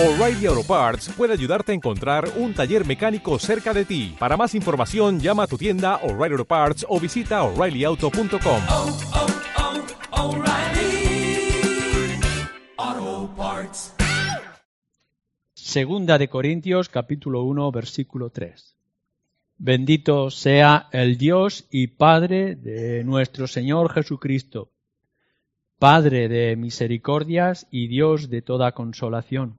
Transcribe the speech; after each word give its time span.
O'Reilly 0.00 0.46
Auto 0.46 0.62
Parts 0.62 1.08
puede 1.16 1.32
ayudarte 1.32 1.72
a 1.72 1.74
encontrar 1.74 2.30
un 2.36 2.54
taller 2.54 2.86
mecánico 2.86 3.36
cerca 3.40 3.74
de 3.74 3.84
ti. 3.84 4.14
Para 4.16 4.36
más 4.36 4.54
información, 4.54 5.18
llama 5.18 5.42
a 5.42 5.46
tu 5.48 5.58
tienda 5.58 5.96
O'Reilly 6.04 6.34
Auto 6.34 6.44
Parts 6.44 6.86
o 6.88 7.00
visita 7.00 7.42
oreillyauto.com. 7.42 8.62
oh, 8.70 8.96
oh, 12.76 13.30
Parts. 13.36 13.96
Segunda 15.54 16.16
de 16.16 16.28
Corintios 16.28 16.88
capítulo 16.88 17.42
1 17.42 17.72
versículo 17.72 18.30
3. 18.30 18.76
Bendito 19.56 20.30
sea 20.30 20.86
el 20.92 21.18
Dios 21.18 21.66
y 21.72 21.88
Padre 21.88 22.54
de 22.54 23.02
nuestro 23.02 23.48
Señor 23.48 23.92
Jesucristo, 23.92 24.70
Padre 25.80 26.28
de 26.28 26.54
misericordias 26.54 27.66
y 27.72 27.88
Dios 27.88 28.30
de 28.30 28.42
toda 28.42 28.70
consolación, 28.70 29.58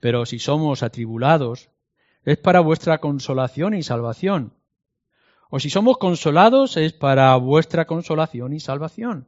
Pero 0.00 0.26
si 0.26 0.38
somos 0.38 0.82
atribulados, 0.82 1.70
es 2.24 2.38
para 2.38 2.60
vuestra 2.60 2.98
consolación 2.98 3.74
y 3.74 3.82
salvación. 3.82 4.54
O 5.50 5.60
si 5.60 5.68
somos 5.68 5.98
consolados, 5.98 6.76
es 6.76 6.92
para 6.92 7.34
vuestra 7.36 7.86
consolación 7.86 8.52
y 8.52 8.60
salvación, 8.60 9.26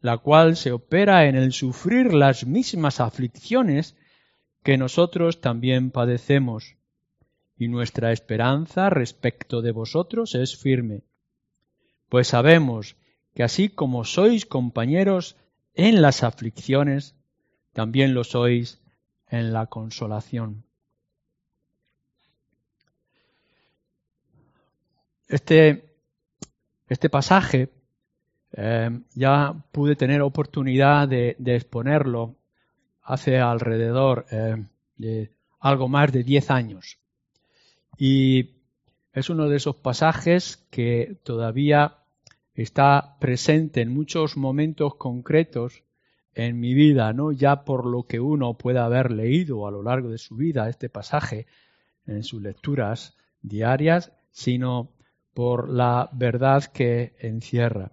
la 0.00 0.18
cual 0.18 0.56
se 0.56 0.72
opera 0.72 1.26
en 1.26 1.36
el 1.36 1.52
sufrir 1.52 2.14
las 2.14 2.46
mismas 2.46 3.00
aflicciones 3.00 3.96
que 4.62 4.78
nosotros 4.78 5.40
también 5.40 5.90
padecemos. 5.90 6.76
Y 7.56 7.68
nuestra 7.68 8.12
esperanza 8.12 8.88
respecto 8.88 9.62
de 9.62 9.72
vosotros 9.72 10.34
es 10.34 10.56
firme. 10.56 11.02
Pues 12.08 12.28
sabemos 12.28 12.96
que 13.34 13.42
así 13.42 13.68
como 13.68 14.04
sois 14.04 14.46
compañeros 14.46 15.36
en 15.74 16.02
las 16.02 16.22
aflicciones, 16.22 17.16
también 17.72 18.14
lo 18.14 18.24
sois 18.24 18.80
en 19.30 19.52
la 19.52 19.66
consolación. 19.66 20.64
Este, 25.28 25.84
este 26.88 27.10
pasaje 27.10 27.70
eh, 28.52 29.00
ya 29.14 29.54
pude 29.72 29.94
tener 29.94 30.22
oportunidad 30.22 31.06
de, 31.06 31.36
exponerlo 31.44 32.36
hace 33.02 33.38
alrededor 33.38 34.26
eh, 34.30 34.64
de 34.96 35.30
algo 35.60 35.88
más 35.88 36.12
de 36.12 36.24
diez 36.24 36.50
años. 36.50 36.98
Y 37.98 38.54
es 39.12 39.28
uno 39.28 39.48
de 39.48 39.56
esos 39.56 39.76
pasajes 39.76 40.56
que 40.70 41.18
todavía 41.24 41.98
está 42.54 43.16
presente 43.20 43.82
en 43.82 43.92
muchos 43.92 44.36
momentos 44.36 44.94
concretos 44.94 45.82
en 46.38 46.60
mi 46.60 46.72
vida, 46.72 47.12
no 47.12 47.32
ya 47.32 47.64
por 47.64 47.84
lo 47.84 48.04
que 48.04 48.20
uno 48.20 48.54
pueda 48.54 48.84
haber 48.84 49.10
leído 49.10 49.66
a 49.66 49.72
lo 49.72 49.82
largo 49.82 50.08
de 50.08 50.18
su 50.18 50.36
vida 50.36 50.68
este 50.68 50.88
pasaje 50.88 51.46
en 52.06 52.22
sus 52.22 52.40
lecturas 52.40 53.16
diarias, 53.42 54.12
sino 54.30 54.92
por 55.34 55.68
la 55.68 56.08
verdad 56.12 56.64
que 56.64 57.16
encierra. 57.18 57.90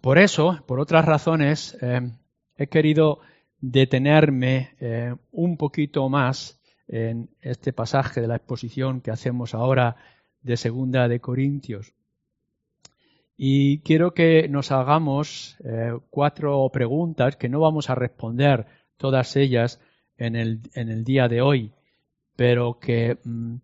Por 0.00 0.18
eso, 0.18 0.64
por 0.66 0.80
otras 0.80 1.04
razones, 1.04 1.78
eh, 1.80 2.10
he 2.56 2.66
querido 2.66 3.20
detenerme 3.60 4.74
eh, 4.80 5.14
un 5.30 5.56
poquito 5.56 6.08
más 6.08 6.60
en 6.88 7.30
este 7.40 7.72
pasaje 7.72 8.20
de 8.20 8.26
la 8.26 8.36
exposición 8.36 9.00
que 9.00 9.12
hacemos 9.12 9.54
ahora 9.54 9.94
de 10.42 10.56
Segunda 10.56 11.06
de 11.06 11.20
Corintios. 11.20 11.94
Y 13.36 13.80
quiero 13.80 14.14
que 14.14 14.48
nos 14.48 14.72
hagamos 14.72 15.56
eh, 15.64 15.92
cuatro 16.10 16.68
preguntas 16.72 17.36
que 17.36 17.48
no 17.48 17.60
vamos 17.60 17.90
a 17.90 17.94
responder 17.94 18.66
todas 18.96 19.36
ellas 19.36 19.80
en 20.16 20.36
el, 20.36 20.60
en 20.74 20.88
el 20.88 21.04
día 21.04 21.28
de 21.28 21.42
hoy, 21.42 21.72
pero 22.34 22.78
que 22.78 23.18
mm, 23.22 23.56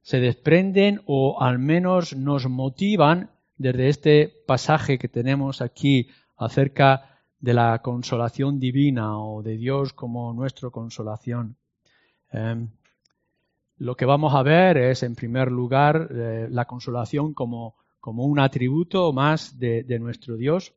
se 0.00 0.20
desprenden 0.20 1.02
o 1.06 1.42
al 1.42 1.58
menos 1.58 2.16
nos 2.16 2.48
motivan 2.48 3.30
desde 3.58 3.88
este 3.88 4.32
pasaje 4.46 4.98
que 4.98 5.08
tenemos 5.08 5.60
aquí 5.60 6.08
acerca 6.38 7.20
de 7.38 7.52
la 7.54 7.80
consolación 7.82 8.58
divina 8.58 9.18
o 9.18 9.42
de 9.42 9.56
Dios 9.58 9.92
como 9.92 10.32
nuestra 10.32 10.70
consolación. 10.70 11.56
Eh, 12.32 12.66
lo 13.76 13.96
que 13.96 14.04
vamos 14.04 14.34
a 14.34 14.42
ver 14.42 14.76
es, 14.76 15.02
en 15.02 15.14
primer 15.14 15.50
lugar, 15.50 16.08
eh, 16.10 16.48
la 16.50 16.66
consolación 16.66 17.32
como, 17.32 17.76
como, 18.00 18.24
un 18.24 18.40
atributo 18.40 19.12
más 19.12 19.58
de, 19.58 19.98
nuestro 20.00 20.36
Dios. 20.36 20.74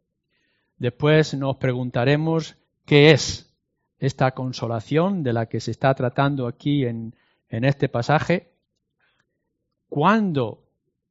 Después 0.78 1.34
nos 1.34 1.58
preguntaremos 1.58 2.56
qué 2.86 3.12
es 3.12 3.54
esta 4.00 4.32
consolación 4.32 5.24
de 5.24 5.34
la 5.34 5.48
que 5.48 5.60
se 5.60 5.72
está 5.72 5.94
tratando 5.94 6.48
aquí 6.48 6.86
en, 6.86 7.16
en 7.50 7.64
este 7.64 7.90
pasaje. 7.90 8.52
¿Cuándo 9.88 10.66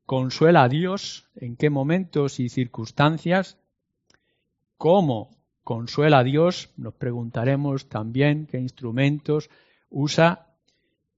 consuela 0.06 0.64
a 0.64 0.68
Dios? 0.68 1.30
¿En 1.36 1.56
qué 1.56 1.70
momentos 1.70 2.40
y 2.40 2.48
circunstancias? 2.48 3.58
¿Cómo 4.76 5.30
consuela 5.64 6.18
a 6.18 6.24
Dios? 6.24 6.70
Nos 6.76 6.94
preguntaremos 6.94 7.88
también 7.88 8.46
qué 8.46 8.58
instrumentos 8.58 9.48
usa 9.88 10.48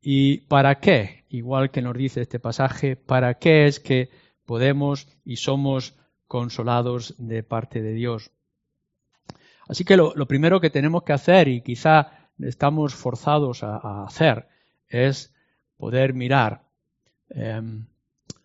y 0.07 0.39
para 0.49 0.81
qué, 0.81 1.25
igual 1.31 1.71
que 1.71 1.81
nos 1.81 1.97
dice 1.97 2.21
este 2.21 2.39
pasaje, 2.39 2.95
para 2.95 3.35
qué 3.39 3.65
es 3.65 3.81
que 3.81 4.11
podemos 4.47 5.09
y 5.25 5.37
somos 5.37 5.95
consolados 6.27 7.15
de 7.19 7.43
parte 7.43 7.83
de 7.83 7.93
Dios. 7.93 8.31
Así 9.69 9.85
que 9.85 9.97
lo, 9.97 10.13
primero 10.27 10.61
que 10.61 10.71
tenemos 10.71 11.03
que 11.03 11.13
hacer 11.13 11.49
y 11.49 11.63
quizá 11.63 12.29
estamos 12.39 12.95
forzados 12.95 13.63
a, 13.63 14.05
hacer 14.05 14.49
es 14.89 15.35
poder 15.77 16.15
mirar 16.15 16.63
eh, 17.31 17.63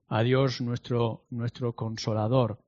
a 0.08 0.24
Dios 0.24 0.62
nuestro, 0.62 1.26
nuestro 1.30 1.74
consolador. 1.74 2.60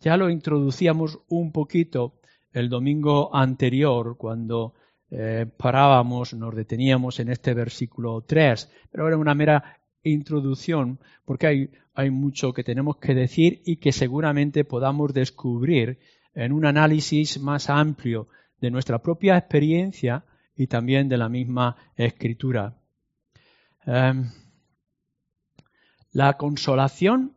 Ya 0.00 0.16
lo 0.16 0.30
introducíamos 0.30 1.18
un 1.28 1.50
poquito 1.50 2.20
el 2.52 2.68
domingo 2.68 3.34
anterior 3.34 4.16
cuando 4.16 4.74
eh, 5.10 5.46
parábamos, 5.56 6.34
nos 6.34 6.54
deteníamos 6.54 7.18
en 7.20 7.30
este 7.30 7.54
versículo 7.54 8.22
3, 8.22 8.70
pero 8.90 9.08
era 9.08 9.16
una 9.16 9.34
mera 9.34 9.80
introducción 10.02 10.98
porque 11.24 11.70
hay, 11.94 12.10
mucho 12.10 12.52
que 12.52 12.62
tenemos 12.62 12.96
que 12.98 13.14
decir 13.14 13.60
y 13.64 13.76
que 13.76 13.92
seguramente 13.92 14.64
podamos 14.64 15.12
descubrir 15.12 15.98
en 16.34 16.52
un 16.52 16.64
análisis 16.64 17.40
más 17.40 17.68
amplio 17.68 18.28
de 18.60 18.70
nuestra 18.70 19.00
propia 19.00 19.36
experiencia 19.36 20.24
y 20.56 20.68
también 20.68 21.08
de 21.08 21.16
la 21.16 21.28
misma 21.28 21.76
escritura. 21.96 22.76
Eh, 23.86 24.12
la 26.12 26.36
consolación 26.36 27.34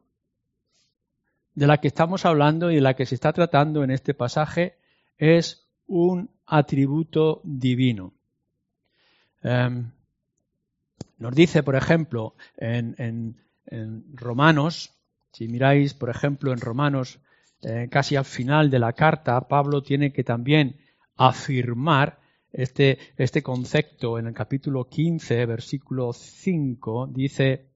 de 1.56 1.68
la 1.68 1.80
que 1.80 1.88
estamos 1.88 2.26
hablando 2.26 2.72
y 2.72 2.76
de 2.76 2.82
la 2.82 2.96
que 2.96 3.06
se 3.06 3.16
está 3.16 3.34
tratando 3.34 3.84
en 3.84 3.92
este 3.92 4.14
pasaje 4.14 4.78
es 5.18 5.68
un 5.88 6.30
atributo 6.46 7.42
divino. 7.44 8.14
Eh, 9.44 9.84
nos 11.22 11.36
dice, 11.36 11.62
por 11.62 11.76
ejemplo, 11.76 12.34
en, 12.58 12.96
en, 12.98 13.38
en, 13.68 14.04
Romanos, 14.16 14.96
si 15.32 15.48
miráis, 15.48 15.94
por 15.94 16.10
ejemplo, 16.10 16.52
en 16.52 16.60
Romanos, 16.60 17.20
eh, 17.62 17.88
casi 17.92 18.16
al 18.16 18.26
final 18.26 18.72
de 18.72 18.80
la 18.80 18.94
carta, 18.94 19.48
Pablo 19.48 19.84
tiene 19.84 20.12
que 20.12 20.24
también 20.24 20.78
afirmar 21.16 22.20
este, 22.52 22.98
este 23.18 23.44
concepto 23.44 24.18
en 24.18 24.28
el 24.28 24.34
capítulo 24.34 24.90
15, 24.90 25.46
versículo 25.46 26.12
5, 26.12 27.10
dice, 27.12 27.68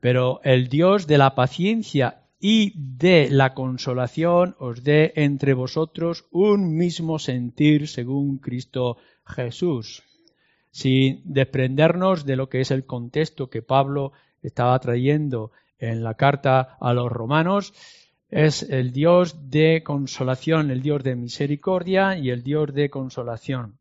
pero 0.00 0.40
el 0.42 0.68
Dios 0.68 1.06
de 1.06 1.18
la 1.18 1.36
paciencia 1.36 2.24
y 2.40 2.72
de 2.74 3.28
la 3.30 3.54
consolación 3.54 4.56
os 4.58 4.82
dé 4.82 5.12
entre 5.14 5.54
vosotros 5.54 6.26
un 6.32 6.76
mismo 6.76 7.20
sentir 7.20 7.86
según 7.86 8.38
Cristo 8.38 8.96
Jesús. 9.24 10.02
Sin 10.72 11.20
desprendernos 11.24 12.24
de 12.24 12.34
lo 12.34 12.48
que 12.48 12.60
es 12.60 12.70
el 12.70 12.86
contexto 12.86 13.48
que 13.50 13.62
Pablo 13.62 14.12
estaba 14.42 14.78
trayendo 14.80 15.52
en 15.78 16.02
la 16.02 16.14
carta 16.14 16.76
a 16.80 16.92
los 16.94 17.12
romanos, 17.12 17.72
es 18.30 18.62
el 18.62 18.92
Dios 18.92 19.50
de 19.50 19.82
consolación, 19.84 20.70
el 20.70 20.80
Dios 20.80 21.04
de 21.04 21.14
misericordia 21.14 22.16
y 22.16 22.30
el 22.30 22.42
Dios 22.42 22.72
de 22.72 22.88
consolación. 22.88 23.78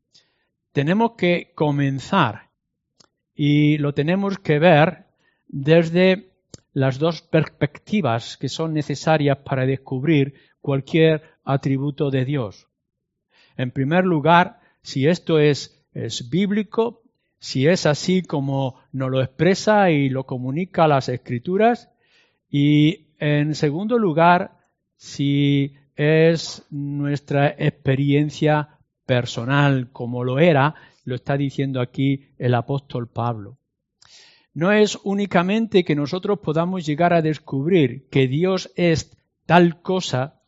Tenemos 0.73 1.13
que 1.13 1.53
comenzar 1.55 2.49
y 3.33 3.77
lo 3.77 3.94
tenemos 3.94 4.37
que 4.39 4.59
ver 4.59 5.05
desde 5.47 6.31
las 6.73 6.99
dos 6.99 7.21
perspectivas 7.21 8.37
que 8.37 8.49
son 8.49 8.73
necesarias 8.73 9.37
para 9.45 9.65
descubrir 9.65 10.33
cualquier 10.59 11.23
atributo 11.44 12.11
de 12.11 12.25
Dios. 12.25 12.67
En 13.57 13.71
primer 13.71 14.05
lugar, 14.05 14.59
si 14.81 15.07
esto 15.07 15.39
es, 15.39 15.81
es 15.93 16.29
bíblico, 16.29 17.03
si 17.39 17.67
es 17.67 17.85
así 17.85 18.21
como 18.21 18.75
nos 18.91 19.09
lo 19.09 19.21
expresa 19.21 19.89
y 19.89 20.09
lo 20.09 20.25
comunica 20.25 20.88
las 20.88 21.09
escrituras, 21.09 21.89
y 22.49 23.07
en 23.17 23.55
segundo 23.55 23.97
lugar, 23.97 24.59
si 24.95 25.75
es 25.95 26.65
nuestra 26.69 27.47
experiencia 27.49 28.77
personal 29.05 29.89
como 29.91 30.23
lo 30.23 30.39
era, 30.39 30.75
lo 31.03 31.15
está 31.15 31.38
diciendo 31.38 31.81
aquí 31.81 32.27
el 32.37 32.53
apóstol 32.53 33.07
Pablo. 33.07 33.57
No 34.53 34.71
es 34.71 34.99
únicamente 35.03 35.83
que 35.83 35.95
nosotros 35.95 36.39
podamos 36.39 36.85
llegar 36.85 37.13
a 37.13 37.21
descubrir 37.21 38.07
que 38.09 38.27
Dios 38.27 38.71
es 38.75 39.17
tal 39.45 39.81
cosa, 39.81 40.41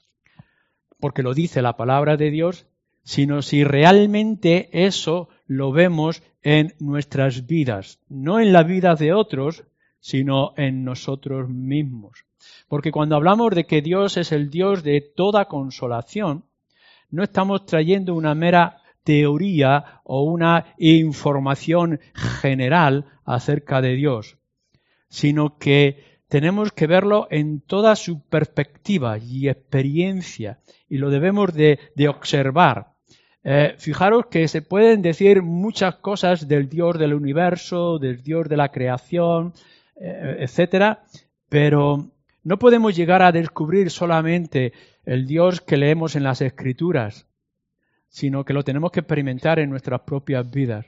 porque 1.00 1.24
lo 1.24 1.34
dice 1.34 1.62
la 1.62 1.78
palabra 1.78 2.18
de 2.18 2.30
Dios, 2.30 2.68
sino 3.04 3.42
si 3.42 3.64
realmente 3.64 4.70
eso 4.72 5.30
lo 5.46 5.72
vemos 5.72 6.24
en 6.42 6.74
nuestras 6.80 7.46
vidas, 7.46 8.00
no 8.10 8.40
en 8.40 8.54
la 8.54 8.64
vida 8.64 8.96
de 8.96 9.14
otros, 9.14 9.64
sino 10.00 10.54
en 10.58 10.84
nosotros 10.84 11.50
mismos. 11.50 12.26
Porque 12.68 12.92
cuando 12.92 13.16
hablamos 13.16 13.56
de 13.56 13.66
que 13.66 13.82
Dios 13.82 14.18
es 14.18 14.32
el 14.32 14.50
Dios 14.50 14.84
de 14.84 15.02
toda 15.02 15.46
consolación, 15.46 16.46
no 17.10 17.24
estamos 17.24 17.66
trayendo 17.66 18.16
una 18.16 18.36
mera 18.36 18.82
teoría 19.04 20.02
o 20.04 20.24
una 20.24 20.74
información 20.78 22.00
general 22.42 23.06
acerca 23.26 23.82
de 23.82 23.96
Dios, 23.96 24.38
sino 25.10 25.58
que 25.58 26.14
tenemos 26.28 26.72
que 26.72 26.88
verlo 26.88 27.28
en 27.30 27.62
toda 27.62 27.96
su 27.96 28.22
perspectiva 28.22 29.20
y 29.20 29.50
experiencia 29.50 30.60
y 30.90 30.98
lo 30.98 31.12
debemos 31.12 31.54
de, 31.54 31.78
observar. 32.10 32.93
Eh, 33.44 33.76
fijaros 33.78 34.28
que 34.28 34.48
se 34.48 34.62
pueden 34.62 35.02
decir 35.02 35.42
muchas 35.42 35.96
cosas 35.96 36.48
del 36.48 36.70
Dios 36.70 36.98
del 36.98 37.14
universo, 37.14 38.00
del 38.00 38.24
Dios 38.24 38.48
de 38.48 38.58
la 38.58 38.70
creación, 38.70 39.54
eh, 39.96 40.38
etcétera, 40.40 41.04
pero 41.50 42.10
no 42.44 42.58
podemos 42.58 42.96
llegar 42.96 43.22
a 43.22 43.34
descubrir 43.34 43.90
solamente 43.90 44.72
el 45.06 45.28
Dios 45.28 45.60
que 45.60 45.78
leemos 45.78 46.16
en 46.16 46.24
las 46.24 46.42
Escrituras, 46.42 47.28
sino 48.08 48.46
que 48.46 48.54
lo 48.54 48.64
tenemos 48.64 48.92
que 48.92 49.02
experimentar 49.02 49.60
en 49.60 49.70
nuestras 49.70 50.02
propias 50.02 50.50
vidas. 50.50 50.86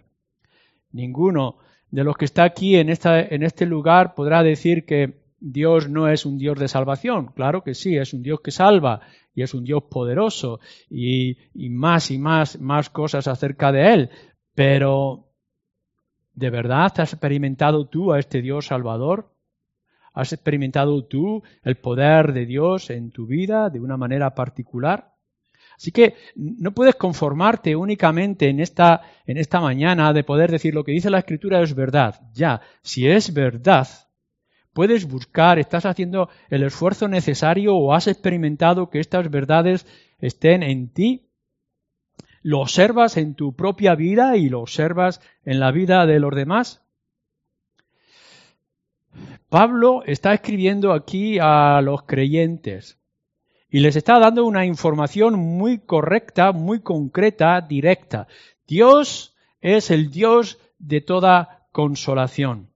Ninguno 0.91 1.57
de 1.91 2.03
los 2.05 2.15
que 2.15 2.25
está 2.25 2.43
aquí 2.43 2.77
en, 2.77 2.89
esta, 2.89 3.19
en 3.19 3.43
este 3.43 3.65
lugar 3.65 4.15
podrá 4.15 4.43
decir 4.43 4.85
que 4.85 5.24
Dios 5.39 5.89
no 5.89 6.07
es 6.07 6.25
un 6.25 6.37
Dios 6.37 6.59
de 6.59 6.67
salvación. 6.67 7.27
Claro 7.35 7.63
que 7.63 7.73
sí, 7.73 7.97
es 7.97 8.13
un 8.13 8.23
Dios 8.23 8.41
que 8.41 8.51
salva 8.51 9.01
y 9.33 9.43
es 9.43 9.53
un 9.53 9.63
Dios 9.63 9.83
poderoso 9.83 10.59
y, 10.89 11.37
y 11.53 11.69
más 11.69 12.11
y 12.11 12.17
más, 12.17 12.59
más 12.59 12.89
cosas 12.89 13.27
acerca 13.27 13.71
de 13.71 13.93
Él. 13.93 14.09
Pero, 14.53 15.27
¿de 16.33 16.49
verdad 16.49 16.91
has 16.97 17.13
experimentado 17.13 17.87
tú 17.87 18.13
a 18.13 18.19
este 18.19 18.41
Dios 18.41 18.67
salvador? 18.67 19.31
¿Has 20.13 20.31
experimentado 20.31 21.03
tú 21.05 21.43
el 21.63 21.75
poder 21.75 22.31
de 22.31 22.45
Dios 22.45 22.89
en 22.89 23.11
tu 23.11 23.27
vida 23.27 23.69
de 23.69 23.81
una 23.81 23.97
manera 23.97 24.33
particular? 24.33 25.15
Así 25.77 25.91
que 25.91 26.15
no 26.35 26.71
puedes 26.71 26.95
conformarte 26.95 27.75
únicamente 27.75 28.47
en 28.47 28.61
esta, 28.61 29.01
en 29.25 29.37
esta 29.37 29.59
mañana 29.59 30.13
de 30.13 30.23
poder 30.23 30.49
decir 30.49 30.73
lo 30.73 30.85
que 30.85 30.93
dice 30.93 31.09
la 31.09 31.19
Escritura 31.19 31.61
es 31.61 31.75
verdad. 31.75 32.21
Ya, 32.33 32.61
si 32.81 33.09
es 33.09 33.33
verdad, 33.33 33.87
puedes 34.75 35.07
buscar, 35.07 35.57
estás 35.57 35.85
haciendo 35.85 36.29
el 36.49 36.61
esfuerzo 36.61 37.07
necesario 37.07 37.77
o 37.77 37.93
has 37.93 38.07
experimentado 38.07 38.89
que 38.89 38.99
estas 38.99 39.31
verdades 39.31 39.87
estén 40.19 40.63
en 40.63 40.89
ti. 40.89 41.29
Lo 42.41 42.59
observas 42.59 43.15
en 43.15 43.35
tu 43.35 43.55
propia 43.55 43.95
vida 43.95 44.35
y 44.35 44.49
lo 44.49 44.59
observas 44.59 45.21
en 45.45 45.61
la 45.61 45.71
vida 45.71 46.05
de 46.05 46.19
los 46.19 46.35
demás. 46.35 46.83
Pablo 49.47 50.03
está 50.05 50.33
escribiendo 50.33 50.91
aquí 50.91 51.37
a 51.39 51.79
los 51.81 52.03
creyentes 52.03 52.99
y 53.69 53.79
les 53.79 53.95
está 53.95 54.19
dando 54.19 54.43
una 54.43 54.65
información 54.65 55.39
muy 55.39 55.79
correcta, 55.79 56.51
muy 56.51 56.81
concreta, 56.81 57.61
directa. 57.61 58.27
Dios 58.67 59.37
es 59.61 59.89
el 59.89 60.11
Dios 60.11 60.59
de 60.79 60.99
toda 60.99 61.65
consolación. 61.71 62.74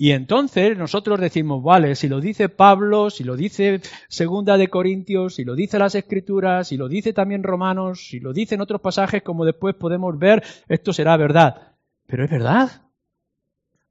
Y 0.00 0.12
entonces 0.12 0.78
nosotros 0.78 1.20
decimos, 1.20 1.62
vale, 1.62 1.94
si 1.94 2.08
lo 2.08 2.22
dice 2.22 2.48
Pablo, 2.48 3.10
si 3.10 3.22
lo 3.22 3.36
dice 3.36 3.82
Segunda 4.08 4.56
de 4.56 4.68
Corintios, 4.68 5.34
si 5.34 5.44
lo 5.44 5.54
dice 5.54 5.78
las 5.78 5.94
Escrituras, 5.94 6.68
si 6.68 6.78
lo 6.78 6.88
dice 6.88 7.12
también 7.12 7.42
Romanos, 7.42 8.06
si 8.08 8.18
lo 8.18 8.32
dice 8.32 8.54
en 8.54 8.62
otros 8.62 8.80
pasajes, 8.80 9.22
como 9.22 9.44
después 9.44 9.74
podemos 9.74 10.18
ver, 10.18 10.42
esto 10.70 10.94
será 10.94 11.18
verdad. 11.18 11.76
Pero 12.06 12.24
es 12.24 12.30
verdad. 12.30 12.70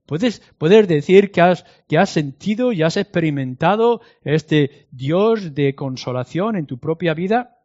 ¿Puedes, 0.08 0.42
decir 0.88 1.32
que 1.32 1.42
has, 1.42 1.64
que 1.88 2.00
has 2.00 2.10
sentido 2.10 2.72
y 2.72 2.82
has 2.82 2.98
experimentado 2.98 4.02
este 4.24 4.88
Dios 4.90 5.54
de 5.54 5.76
consolación 5.76 6.56
en 6.56 6.66
tu 6.66 6.80
propia 6.80 7.14
vida? 7.14 7.60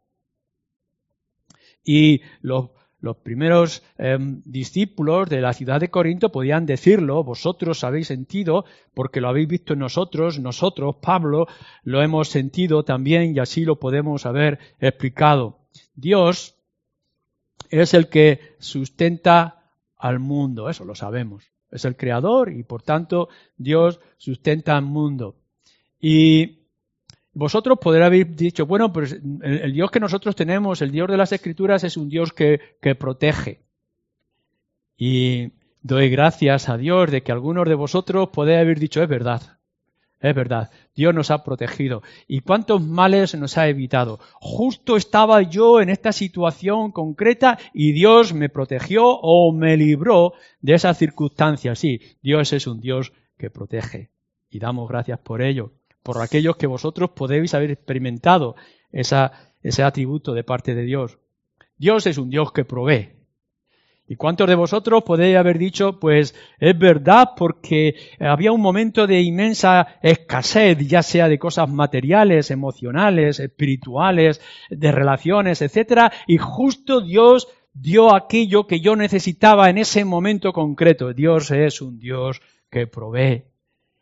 Y 1.83 2.21
los, 2.41 2.69
primeros 3.13 3.83
em, 3.97 4.41
discípulos 4.45 5.29
de 5.29 5.41
la 5.41 5.53
ciudad 5.53 5.79
de 5.79 5.89
Corinto 5.89 6.31
podían 6.31 6.65
decirlo, 6.65 7.23
vosotros 7.23 7.83
habéis 7.83 8.07
sentido, 8.07 8.65
porque 8.93 9.21
lo 9.21 9.29
habéis 9.29 9.47
visto 9.47 9.73
en 9.73 9.79
nosotros, 9.79 10.39
nosotros, 10.39 10.95
Pablo, 11.01 11.47
lo 11.83 12.01
hemos 12.01 12.29
sentido 12.29 12.83
también 12.83 13.35
y 13.35 13.39
así 13.39 13.65
lo 13.65 13.75
podemos 13.75 14.25
haber 14.25 14.59
explicado. 14.79 15.59
Dios 15.93 16.55
es 17.69 17.93
el 17.93 18.09
que 18.09 18.55
sustenta 18.59 19.71
al 19.97 20.19
mundo, 20.19 20.69
eso 20.69 20.85
lo 20.85 20.95
sabemos 20.95 21.55
es 21.75 21.85
el 21.85 21.97
creador 21.97 22.51
y 22.51 22.63
por 22.63 22.81
tanto 22.81 23.29
Dios 23.57 23.99
sustenta 24.17 24.77
el 24.77 24.85
mundo. 24.85 25.35
Y 25.99 26.64
vosotros 27.35 27.77
podréis 27.79 28.05
haber 28.05 28.35
dicho, 28.35 28.65
bueno, 28.65 28.91
pues 28.91 29.19
el, 29.41 29.73
Dios 29.73 29.91
que 29.91 29.99
nosotros 29.99 30.35
tenemos, 30.35 30.81
el 30.81 30.91
Dios 30.91 31.09
de 31.09 31.17
las 31.17 31.33
Escrituras, 31.33 31.83
es 31.83 31.97
un 31.97 32.09
Dios 32.09 32.31
que, 32.31 32.59
protege. 32.97 33.59
Y 34.97 35.51
doy 35.81 36.09
gracias 36.09 36.69
a 36.69 36.77
Dios 36.77 37.11
de 37.11 37.23
que 37.23 37.33
algunos 37.33 37.67
de 37.67 37.75
vosotros 37.75 38.29
podéis 38.29 38.61
haber 38.61 38.79
dicho, 38.79 39.03
es 39.03 39.09
verdad, 39.09 39.59
es 40.21 40.33
verdad, 40.33 40.71
Dios 40.95 41.13
nos 41.13 41.29
ha 41.29 41.43
protegido. 41.43 42.03
¿Y 42.25 42.39
cuántos 42.39 42.81
males 42.81 43.35
nos 43.35 43.57
ha 43.57 43.67
evitado? 43.67 44.21
Justo 44.35 44.95
estaba 44.95 45.41
yo 45.41 45.81
en 45.81 45.89
esta 45.89 46.13
situación 46.13 46.93
concreta 46.93 47.59
y 47.73 47.91
Dios 47.91 48.33
me 48.33 48.47
protegió 48.47 49.09
o 49.09 49.51
me 49.51 49.75
libró 49.75 50.33
de 50.61 50.75
esas 50.75 50.97
circunstancias. 50.97 51.79
Sí, 51.79 51.99
Dios 52.23 52.53
es 52.53 52.65
un 52.65 52.79
Dios 52.79 53.11
que 53.37 53.49
protege. 53.49 54.09
Y 54.49 54.59
damos 54.59 54.87
gracias 54.87 55.19
por 55.19 55.41
ello, 55.41 55.73
por 56.05 56.21
aquellos 56.21 56.55
que 56.55 56.67
vosotros 56.67 57.09
podéis 57.15 57.55
haber 57.55 57.71
experimentado 57.71 58.55
ese 58.91 59.83
atributo 59.83 60.35
de 60.35 60.43
parte 60.43 60.75
de 60.75 60.83
Dios. 60.83 61.17
Dios 61.77 62.05
es 62.05 62.19
un 62.19 62.29
Dios 62.29 62.51
que 62.51 62.63
provee. 62.63 63.09
¿Y 64.07 64.15
cuántos 64.15 64.47
de 64.47 64.53
vosotros 64.53 65.01
podéis 65.03 65.35
haber 65.35 65.57
dicho, 65.57 65.99
pues 65.99 66.35
es 66.59 66.77
verdad 66.77 67.29
porque 67.35 67.95
había 68.19 68.51
un 68.51 68.61
momento 68.61 69.07
de 69.07 69.19
inmensa 69.19 69.97
escasez, 70.03 70.77
ya 70.87 71.01
sea 71.01 71.27
de 71.27 71.39
cosas 71.39 71.71
materiales, 71.71 72.51
emocionales, 72.51 73.39
espirituales, 73.39 74.39
de 74.69 74.91
relaciones, 74.91 75.63
etcétera, 75.63 76.11
y 76.27 76.37
justo 76.37 77.01
Dios 77.01 77.47
dio 77.73 78.13
aquello 78.13 78.67
que 78.67 78.79
yo 78.79 78.95
necesitaba 78.95 79.71
en 79.71 79.79
ese 79.79 80.05
momento 80.05 80.53
concreto. 80.53 81.13
Dios 81.13 81.49
es 81.49 81.81
un 81.81 81.97
Dios 81.97 82.41
que 82.69 82.85
provee. 82.85 83.54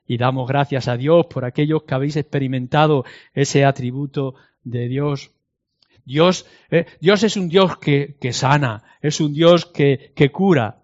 Y 0.07 0.17
damos 0.17 0.48
gracias 0.48 0.88
a 0.88 0.98
Dios 0.98 1.27
por 1.27 1.45
aquellos 1.45 1.83
que 1.83 1.95
habéis 1.95 2.17
experimentado 2.17 3.05
ese 3.33 3.65
atributo 3.65 4.36
de 4.63 4.88
Dios. 4.88 5.31
Dios, 6.05 6.45
eh, 6.69 6.86
Dios 7.00 7.24
es 7.24 7.38
un 7.38 7.48
Dios 7.48 7.77
que, 7.77 8.17
que, 8.19 8.33
sana, 8.33 8.83
es 9.01 9.22
un 9.22 9.33
Dios 9.33 9.65
que, 9.65 10.12
que 10.15 10.31
cura. 10.31 10.83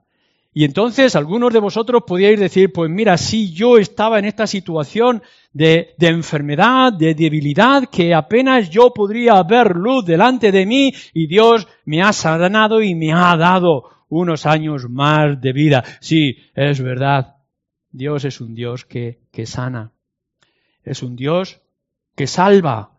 Y 0.54 0.66
entonces 0.66 1.16
algunos 1.16 1.54
de 1.54 1.60
vosotros 1.60 2.04
podíais 2.08 2.40
decir, 2.40 2.72
pues 2.74 2.90
mira, 2.90 3.18
si 3.18 3.54
yo 3.54 3.78
estaba 3.78 4.18
en 4.18 4.26
esta 4.26 4.48
situación 4.48 5.22
de, 5.54 5.94
de, 5.98 6.08
enfermedad, 6.08 6.92
de 6.92 7.14
debilidad, 7.14 7.84
que 7.90 8.14
apenas 8.14 8.70
yo 8.70 8.92
podría 8.94 9.42
ver 9.44 9.76
luz 9.76 10.06
delante 10.06 10.52
de 10.52 10.66
mí 10.66 10.94
y 11.14 11.28
Dios 11.28 11.68
me 11.86 12.02
ha 12.02 12.14
sanado 12.14 12.82
y 12.82 12.96
me 12.96 13.14
ha 13.14 13.36
dado 13.38 13.84
unos 14.10 14.46
años 14.46 14.90
más 14.90 15.40
de 15.40 15.54
vida. 15.54 15.84
Sí, 16.02 16.38
es 16.56 16.82
verdad. 16.82 17.39
Dios 17.92 18.26
es 18.26 18.42
un 18.42 18.56
Dios 18.56 18.86
que, 18.86 19.20
que 19.32 19.46
sana. 19.46 19.92
Es 20.84 21.04
un 21.04 21.16
Dios 21.16 21.62
que 22.16 22.28
salva. 22.28 22.92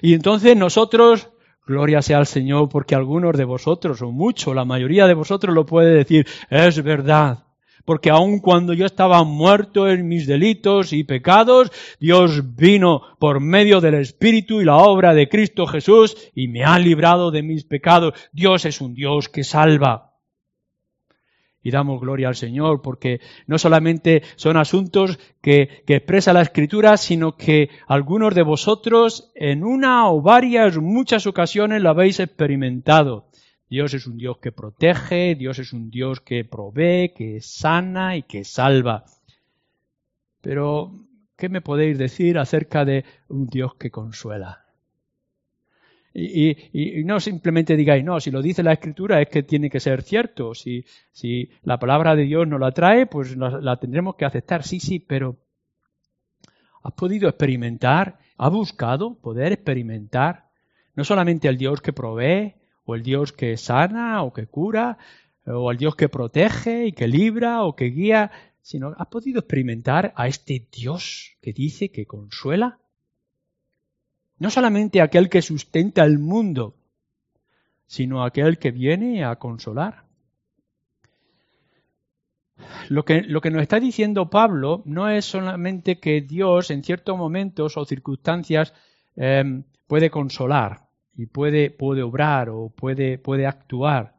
Y 0.00 0.14
entonces 0.14 0.56
nosotros, 0.56 1.30
gloria 1.66 2.02
sea 2.02 2.18
al 2.18 2.26
Señor, 2.26 2.68
porque 2.68 2.94
algunos 2.94 3.36
de 3.36 3.44
vosotros, 3.44 4.02
o 4.02 4.10
mucho, 4.10 4.54
la 4.54 4.64
mayoría 4.64 5.06
de 5.06 5.14
vosotros 5.14 5.54
lo 5.54 5.66
puede 5.66 5.94
decir, 5.94 6.26
es 6.50 6.82
verdad. 6.82 7.44
Porque 7.84 8.10
aun 8.10 8.38
cuando 8.38 8.74
yo 8.74 8.86
estaba 8.86 9.24
muerto 9.24 9.88
en 9.88 10.06
mis 10.06 10.26
delitos 10.26 10.92
y 10.92 11.02
pecados, 11.02 11.72
Dios 11.98 12.54
vino 12.54 13.02
por 13.18 13.40
medio 13.40 13.80
del 13.80 13.94
Espíritu 13.94 14.60
y 14.60 14.64
la 14.64 14.76
obra 14.76 15.14
de 15.14 15.28
Cristo 15.28 15.66
Jesús 15.66 16.16
y 16.34 16.46
me 16.46 16.64
ha 16.64 16.78
librado 16.78 17.32
de 17.32 17.42
mis 17.42 17.64
pecados. 17.64 18.14
Dios 18.32 18.64
es 18.66 18.80
un 18.80 18.94
Dios 18.94 19.28
que 19.28 19.42
salva 19.42 20.11
y 21.62 21.70
damos 21.70 22.00
gloria 22.00 22.28
al 22.28 22.34
Señor, 22.34 22.82
porque 22.82 23.20
no 23.46 23.58
solamente 23.58 24.22
son 24.36 24.56
asuntos 24.56 25.18
que, 25.40 25.82
expresa 25.86 26.32
la 26.32 26.42
Escritura, 26.42 26.96
sino 26.96 27.36
que 27.36 27.70
algunos 27.86 28.34
de 28.34 28.42
vosotros 28.42 29.30
en 29.34 29.64
una 29.64 30.10
o 30.10 30.22
varias, 30.22 30.78
muchas 30.78 31.26
ocasiones 31.26 31.82
lo 31.82 31.90
habéis 31.90 32.20
experimentado. 32.20 33.26
Dios 33.68 33.94
es 33.94 34.06
un 34.06 34.18
Dios 34.18 34.38
que 34.38 34.52
protege, 34.52 35.34
Dios 35.34 35.58
es 35.58 35.72
un 35.72 35.90
Dios 35.90 36.20
que 36.20 36.44
provee, 36.44 37.12
que 37.14 37.40
sana 37.40 38.16
y 38.16 38.22
que 38.22 38.44
salva. 38.44 39.04
Pero, 40.42 40.92
¿qué 41.36 41.48
me 41.48 41.60
podéis 41.60 41.96
decir 41.96 42.38
acerca 42.38 42.84
de 42.84 43.04
un 43.28 43.46
Dios 43.46 43.74
que 43.76 43.90
consuela? 43.90 44.61
Y, 46.14 47.02
no 47.04 47.20
simplemente 47.20 47.76
digáis, 47.76 48.04
no, 48.04 48.20
si 48.20 48.30
lo 48.30 48.42
dice 48.42 48.62
la 48.62 48.74
Escritura 48.74 49.20
es 49.22 49.28
que 49.28 49.42
tiene 49.42 49.70
que 49.70 49.80
ser 49.80 50.02
cierto. 50.02 50.54
Si, 50.54 50.84
si 51.10 51.50
la 51.62 51.78
palabra 51.78 52.14
de 52.14 52.24
Dios 52.24 52.46
nos 52.46 52.60
la 52.60 52.72
trae, 52.72 53.06
pues 53.06 53.36
la, 53.36 53.76
tendremos 53.76 54.16
que 54.16 54.24
aceptar. 54.24 54.62
Sí, 54.62 54.78
sí, 54.78 54.98
pero 54.98 55.38
¿has 56.82 56.92
podido 56.92 57.28
experimentar? 57.28 58.18
¿Has 58.36 58.52
buscado 58.52 59.14
poder 59.20 59.52
experimentar 59.52 60.50
no 60.94 61.04
solamente 61.04 61.48
el 61.48 61.56
Dios 61.56 61.80
que 61.80 61.94
provee, 61.94 62.54
o 62.84 62.94
el 62.94 63.02
Dios 63.02 63.32
que 63.32 63.56
sana, 63.56 64.22
o 64.22 64.32
que 64.32 64.46
cura, 64.46 64.98
o 65.46 65.70
el 65.70 65.78
Dios 65.78 65.96
que 65.96 66.10
protege 66.10 66.86
y 66.86 66.92
que 66.92 67.08
libra, 67.08 67.62
o 67.64 67.74
que 67.74 67.86
guía, 67.86 68.30
sino 68.60 68.94
has 68.98 69.06
podido 69.06 69.40
experimentar 69.40 70.12
a 70.16 70.26
este 70.28 70.68
Dios 70.70 71.38
que 71.40 71.54
dice 71.54 71.90
que 71.90 72.04
consuela? 72.04 72.81
No 74.42 74.50
solamente 74.50 75.00
aquel 75.00 75.28
que 75.28 75.40
sustenta 75.40 76.02
el 76.02 76.18
mundo, 76.18 76.74
sino 77.86 78.24
aquel 78.24 78.58
que 78.58 78.72
viene 78.72 79.24
a 79.24 79.36
consolar. 79.36 80.02
Lo 82.88 83.04
que, 83.04 83.22
lo 83.22 83.40
que, 83.40 83.52
nos 83.52 83.62
está 83.62 83.78
diciendo 83.78 84.30
Pablo 84.30 84.82
no 84.84 85.08
es 85.08 85.26
solamente 85.26 86.00
que 86.00 86.22
Dios 86.22 86.72
en 86.72 86.82
ciertos 86.82 87.16
momentos 87.16 87.76
o 87.76 87.84
circunstancias 87.84 88.74
em, 89.14 89.62
puede 89.86 90.10
consolar 90.10 90.88
y 91.16 91.26
puede, 91.26 91.70
puede 91.70 92.02
obrar 92.02 92.48
o 92.48 92.68
puede, 92.68 93.18
puede 93.18 93.46
actuar. 93.46 94.16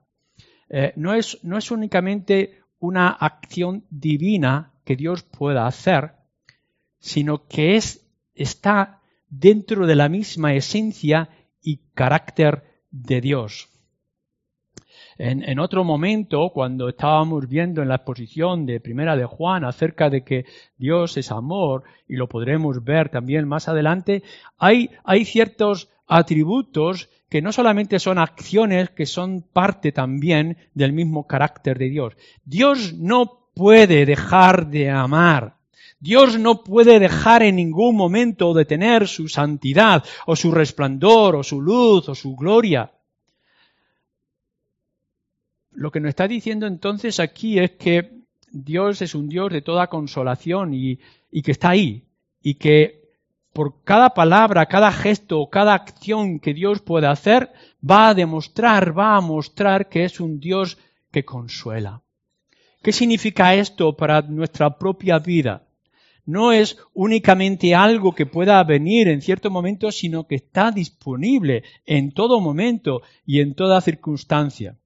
Eh, 0.69 0.93
no, 0.95 1.13
es, 1.13 1.37
no 1.43 1.57
es 1.57 1.69
únicamente 1.69 2.61
una 2.79 3.09
acción 3.09 3.83
divina 3.89 4.71
que 4.85 4.95
Dios 4.95 5.23
pueda 5.23 5.67
hacer, 5.67 6.13
sino 6.99 7.45
que 7.45 7.75
es, 7.75 8.07
está 8.35 9.01
dentro 9.39 9.87
de 9.87 9.95
la 9.95 10.09
misma 10.09 10.53
esencia 10.53 11.29
y 11.61 11.77
carácter 11.93 12.63
de 12.91 13.21
Dios. 13.21 13.69
En, 15.17 15.59
otro 15.59 15.83
momento, 15.83 16.49
cuando 16.53 16.89
estábamos 16.89 17.47
viendo 17.47 17.81
en 17.81 17.87
la 17.87 17.95
exposición 17.95 18.65
de 18.65 18.79
Primera 18.79 19.15
de 19.15 19.25
Juan 19.25 19.63
acerca 19.63 20.09
de 20.09 20.23
que 20.23 20.45
Dios 20.77 21.17
es 21.17 21.31
amor, 21.31 21.83
y 22.07 22.15
lo 22.15 22.27
podremos 22.27 22.83
ver 22.83 23.09
también 23.09 23.47
más 23.47 23.67
adelante, 23.67 24.23
hay, 24.57 24.89
ciertos 25.25 25.89
atributos 26.07 27.09
que 27.29 27.41
no 27.43 27.51
solamente 27.51 27.99
son 27.99 28.17
acciones, 28.17 28.89
que 28.89 29.05
son 29.05 29.41
parte 29.41 29.91
también 29.91 30.57
del 30.73 30.93
mismo 30.93 31.27
carácter 31.27 31.77
de 31.77 31.89
Dios. 31.89 32.17
Dios 32.43 32.93
no 32.93 33.49
puede 33.53 34.05
dejar 34.05 34.67
de 34.67 34.89
amar. 34.89 35.57
Dios 36.03 36.37
no 36.37 36.65
puede 36.65 36.99
dejar 36.99 37.43
en 37.43 37.55
ningún 37.55 37.95
momento 37.95 38.53
de 38.53 38.65
tener 38.65 39.07
su 39.07 39.29
santidad 39.29 40.03
o 40.25 40.35
su 40.35 40.51
resplandor 40.51 41.37
o 41.37 41.43
su 41.43 41.61
luz 41.61 42.09
o 42.09 42.13
su 42.13 42.35
gloria. 42.35 42.91
Lo 45.71 45.91
que 45.91 46.01
nos 46.01 46.09
está 46.09 46.27
diciendo 46.27 46.67
entonces 46.67 47.21
aquí 47.21 47.57
es 47.57 47.71
que 47.71 48.19
Dios 48.51 49.01
es 49.01 49.15
un 49.15 49.29
Dios 49.29 49.53
de 49.53 49.61
toda 49.61 49.87
consolación 49.87 50.73
y, 50.73 50.97
que 51.41 51.51
está 51.51 51.69
ahí 51.69 52.03
y 52.41 52.55
que 52.55 53.13
por 53.53 53.81
cada 53.85 54.09
palabra, 54.09 54.65
cada 54.65 54.91
gesto, 54.91 55.47
cada 55.49 55.73
acción 55.73 56.41
que 56.41 56.53
Dios 56.53 56.81
puede 56.81 57.07
hacer, 57.07 57.53
va 57.79 58.09
a 58.09 58.13
demostrar, 58.13 58.97
va 58.97 59.15
a 59.15 59.21
mostrar 59.21 59.87
que 59.87 60.03
es 60.03 60.19
un 60.19 60.41
Dios 60.41 60.77
que 61.13 61.23
consuela. 61.23 62.01
¿Qué 62.81 62.91
significa 62.91 63.55
esto 63.55 63.95
para 63.95 64.21
nuestra 64.21 64.77
propia 64.77 65.17
vida? 65.19 65.63
No 66.25 66.51
es 66.51 66.77
únicamente 66.93 67.75
algo 67.75 68.13
que 68.13 68.25
pueda 68.25 68.63
venir 68.63 69.07
en 69.07 69.21
cierto 69.21 69.49
momento, 69.49 69.91
sino 69.91 70.25
que 70.25 70.35
está 70.35 70.71
disponible 70.71 71.63
en 71.85 72.11
todo 72.11 72.39
momento 72.39 73.01
y 73.25 73.41
en 73.41 73.55
toda 73.55 73.81
circunstancia. 73.81 74.77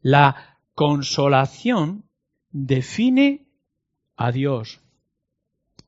La 0.00 0.58
consolación 0.74 2.04
define 2.50 3.46
a 4.16 4.32
Dios. 4.32 4.80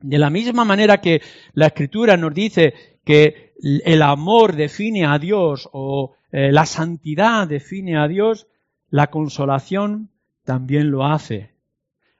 De 0.00 0.18
la 0.18 0.30
misma 0.30 0.64
manera 0.64 1.00
que 1.00 1.22
la 1.54 1.66
Escritura 1.66 2.16
nos 2.16 2.34
dice 2.34 2.74
que 3.04 3.54
el 3.62 4.02
amor 4.02 4.54
define 4.54 5.06
a 5.06 5.18
Dios 5.18 5.68
o 5.72 6.14
eh, 6.30 6.52
la 6.52 6.66
santidad 6.66 7.48
define 7.48 7.96
a 7.96 8.08
Dios, 8.08 8.46
la 8.90 9.08
consolación 9.08 10.10
también 10.44 10.90
lo 10.90 11.04
hace. 11.06 11.54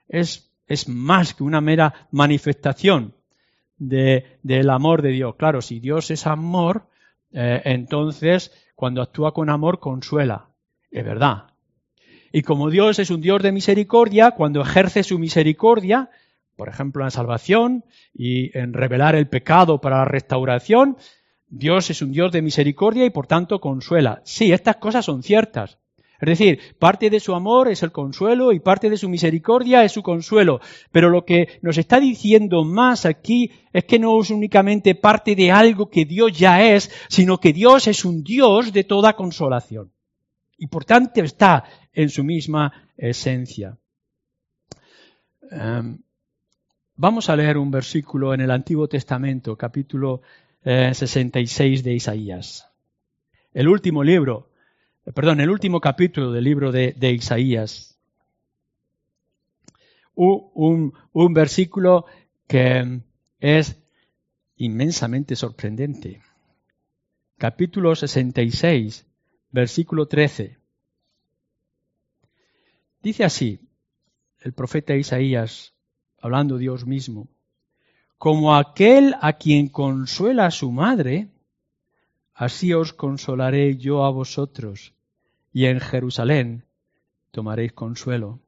Es 0.09 0.51
es 0.67 0.89
más 0.89 1.35
que 1.35 1.45
una 1.45 1.61
mera 1.61 2.09
manifestación 2.11 3.15
del 3.79 4.71
amor 4.71 5.03
de 5.03 5.11
Dios. 5.11 5.37
Claro, 5.37 5.61
si 5.61 5.81
Dios 5.81 6.11
es 6.11 6.27
amor, 6.27 6.89
eh, 7.33 7.63
entonces 7.65 8.53
cuando 8.75 9.03
actúa 9.03 9.33
con 9.33 9.51
amor 9.51 9.81
consuela. 9.81 10.51
Es 10.91 11.05
verdad. 11.05 11.51
Y 12.33 12.43
como 12.43 12.71
Dios 12.71 12.99
es 12.99 13.11
un 13.11 13.21
Dios 13.21 13.43
de 13.43 13.53
misericordia, 13.53 14.33
cuando 14.33 14.61
ejerce 14.61 15.03
su 15.03 15.19
misericordia, 15.19 16.11
por 16.57 16.69
ejemplo 16.69 17.03
en 17.03 17.07
la 17.07 17.11
salvación 17.11 17.85
y 18.13 18.57
en 18.57 18.73
revelar 18.73 19.15
el 19.15 19.29
pecado 19.29 19.81
para 19.81 19.99
la 19.99 20.05
restauración, 20.05 20.97
Dios 21.49 21.91
es 21.91 22.03
un 22.03 22.13
Dios 22.13 22.33
de 22.33 22.43
misericordia 22.43 23.05
y 23.05 23.11
por 23.11 23.27
tanto 23.27 23.61
consuela. 23.61 24.21
Sí, 24.25 24.53
estas 24.53 24.77
cosas 24.77 25.05
son 25.05 25.23
ciertas. 25.23 25.79
Es 26.21 26.29
decir, 26.29 26.61
parte 26.79 27.11
de 27.11 27.21
su 27.21 27.35
amor 27.35 27.69
es 27.69 27.83
el 27.83 27.93
consuelo 27.93 28.53
y 28.53 28.61
parte 28.61 28.89
de 28.89 28.97
su 28.97 29.09
misericordia 29.09 29.85
es 29.85 29.93
su 29.93 30.03
consuelo. 30.03 30.61
Pero 30.91 31.11
lo 31.11 31.25
que 31.25 31.59
nos 31.63 31.77
está 31.77 32.01
diciendo 32.01 32.65
más 32.65 33.05
aquí 33.05 33.51
es 33.73 33.85
que 33.85 33.99
no 33.99 34.21
es 34.21 34.31
únicamente 34.31 34.95
parte 34.95 35.35
de 35.35 35.53
algo 35.53 35.91
que 35.91 36.05
Dios 36.05 36.37
ya 36.37 36.63
es, 36.63 36.91
sino 37.09 37.39
que 37.39 37.53
Dios 37.53 37.87
es 37.87 38.05
un 38.05 38.23
Dios 38.23 38.73
de 38.73 38.85
toda 38.85 39.15
consolación. 39.15 39.93
Y 40.57 40.69
por 40.69 40.85
tanto 40.85 41.23
está 41.23 41.65
en 41.93 42.09
su 42.09 42.25
misma 42.25 42.73
esencia. 42.97 43.77
Em, 45.51 45.99
vamos 46.95 47.29
a 47.29 47.37
leer 47.37 47.59
un 47.59 47.71
versículo 47.71 48.33
en 48.33 48.41
el 48.41 48.51
Antiguo 48.51 48.89
Testamento, 48.89 49.57
capítulo 49.57 50.23
66 50.65 51.81
eh, 51.81 51.83
de 51.83 51.95
Isaías. 51.95 52.69
El 53.53 53.69
último 53.69 54.03
libro 54.03 54.51
perdón, 55.15 55.41
el 55.41 55.51
último 55.51 55.81
capítulo 55.81 56.33
del 56.33 56.45
libro 56.45 56.73
de, 56.73 57.13
Isaías. 57.13 57.99
Un, 60.15 60.93
un 61.13 61.35
versículo 61.35 62.07
que 62.49 63.01
es 63.39 63.77
inmensamente 64.57 65.37
sorprendente. 65.37 66.23
Capítulo 67.39 67.95
66, 67.95 69.07
versículo 69.51 70.09
13. 70.09 70.59
Dice 73.03 73.25
así 73.25 73.61
el 74.41 74.55
profeta 74.55 74.97
Isaías, 74.97 75.75
hablando 76.21 76.59
Dios 76.59 76.87
mismo, 76.87 77.29
como 78.19 78.57
aquel 78.57 79.15
a 79.21 79.35
quien 79.35 79.69
consuela 79.69 80.51
su 80.51 80.73
madre, 80.73 81.29
así 82.33 82.73
os 82.73 82.93
consolaré 82.93 83.77
yo 83.77 84.05
a 84.05 84.11
vosotros 84.11 84.96
y 85.57 85.65
en 85.65 85.81
Jerusalén 85.81 86.67
tomaréis 87.31 87.73
consuelo. 87.73 88.41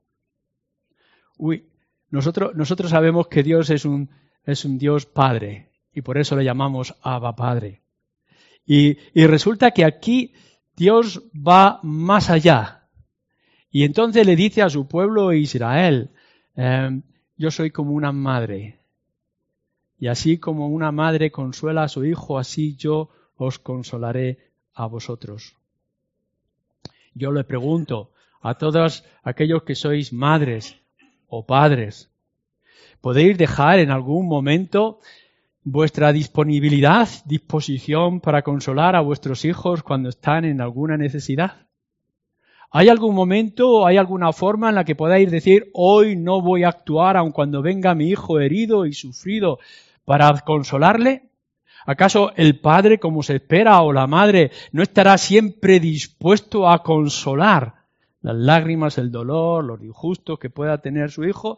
Uy, 1.38 1.64
nosotros, 2.10 2.54
nosotros 2.54 2.90
sabemos 2.90 3.28
que 3.28 3.42
Dios 3.42 3.70
es 3.70 3.86
un, 3.86 4.10
es 4.44 4.66
un 4.66 4.76
Dios 4.76 5.06
Padre 5.06 5.70
y 5.94 6.02
por 6.02 6.18
eso 6.18 6.36
le 6.36 6.44
llamamos 6.44 6.96
Abba 7.00 7.34
Padre. 7.34 7.80
Y, 8.66 8.98
y 9.14 9.26
resulta 9.26 9.70
que 9.70 9.86
aquí 9.86 10.34
Dios 10.76 11.22
va 11.32 11.80
más 11.82 12.28
allá. 12.28 12.90
Y 13.70 13.84
entonces 13.84 14.26
le 14.26 14.36
dice 14.36 14.60
a 14.60 14.68
su 14.68 14.86
pueblo 14.86 15.32
Israel, 15.32 16.10
em, 16.56 17.04
yo 17.38 17.50
soy 17.50 17.70
como 17.70 17.92
una 17.92 18.12
madre. 18.12 18.80
Y 19.98 20.08
así 20.08 20.36
como 20.36 20.68
una 20.68 20.92
madre 20.92 21.30
consuela 21.30 21.84
a 21.84 21.88
su 21.88 22.04
hijo, 22.04 22.38
así 22.38 22.76
yo 22.76 23.08
os 23.34 23.58
consolaré 23.58 24.50
a 24.74 24.84
vosotros. 24.84 25.58
Yo 27.18 27.32
le 27.32 27.42
pregunto 27.42 28.12
a 28.40 28.54
todos 28.54 29.04
aquellos 29.25 29.64
que 29.64 29.75
sois 29.75 30.12
madres 30.12 30.78
o 31.26 31.44
padres, 31.44 32.12
¿podéis 33.00 33.37
dejar 33.37 33.80
en 33.80 33.90
algún 33.90 34.28
momento 34.28 35.00
vuestra 35.64 36.12
disponibilidad, 36.12 37.08
disposición 37.25 38.20
para 38.20 38.42
consolar 38.42 38.94
a 38.94 39.00
vuestros 39.00 39.44
hijos 39.44 39.82
cuando 39.82 40.10
están 40.10 40.44
en 40.44 40.60
alguna 40.60 40.96
necesidad? 40.96 41.66
¿Hay 42.70 42.88
algún 42.88 43.16
momento, 43.16 43.84
hay 43.84 43.96
alguna 43.96 44.32
forma 44.32 44.68
en 44.68 44.76
la 44.76 44.84
que 44.84 44.94
podáis 44.94 45.28
decir, 45.28 45.70
hoy 45.75 46.14
no 46.14 46.40
voy 46.40 46.62
a 46.62 46.68
actuar 46.68 47.16
aun 47.16 47.32
cuando 47.32 47.62
venga 47.62 47.96
mi 47.96 48.10
hijo 48.10 48.38
herido 48.38 48.87
y 48.87 48.92
sufrido 48.92 49.58
para 50.04 50.32
consolarle? 50.42 51.27
¿Acaso 51.88 52.33
el 52.37 52.61
padre, 52.61 52.99
como 52.99 53.23
se 53.23 53.37
espera, 53.37 53.80
o 53.80 53.95
la 53.95 54.07
madre 54.07 54.50
no 54.73 54.83
estará 54.83 55.16
siempre 55.16 55.80
dispuesto 55.80 56.68
a 56.68 56.83
consolar 56.83 57.87
las 58.21 58.37
lágrimas, 58.37 58.99
el 58.99 59.11
dolor, 59.11 59.64
los 59.64 59.83
injustos 59.83 60.38
que 60.38 60.50
pueda 60.50 60.83
tener 60.83 61.11
su 61.11 61.25
hijo? 61.25 61.57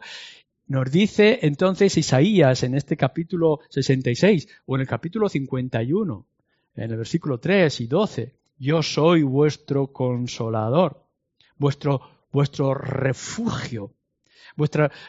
Nos 0.67 0.89
dice 0.89 1.39
entonces 1.41 1.97
Isaías 1.97 2.63
en 2.63 2.75
este 2.75 2.95
capítulo 2.95 3.59
66 3.67 4.47
o 4.67 4.75
en 4.75 4.81
el 4.81 4.87
capítulo 4.87 5.27
51, 5.27 6.25
en 6.75 6.91
el 6.91 6.97
versículo 6.97 7.37
3 7.37 7.81
y 7.81 7.87
12, 7.87 8.33
yo 8.57 8.81
soy 8.81 9.23
vuestro 9.23 9.87
consolador, 9.87 11.07
vuestro, 11.57 11.99
vuestro 12.31 12.73
refugio. 12.73 13.91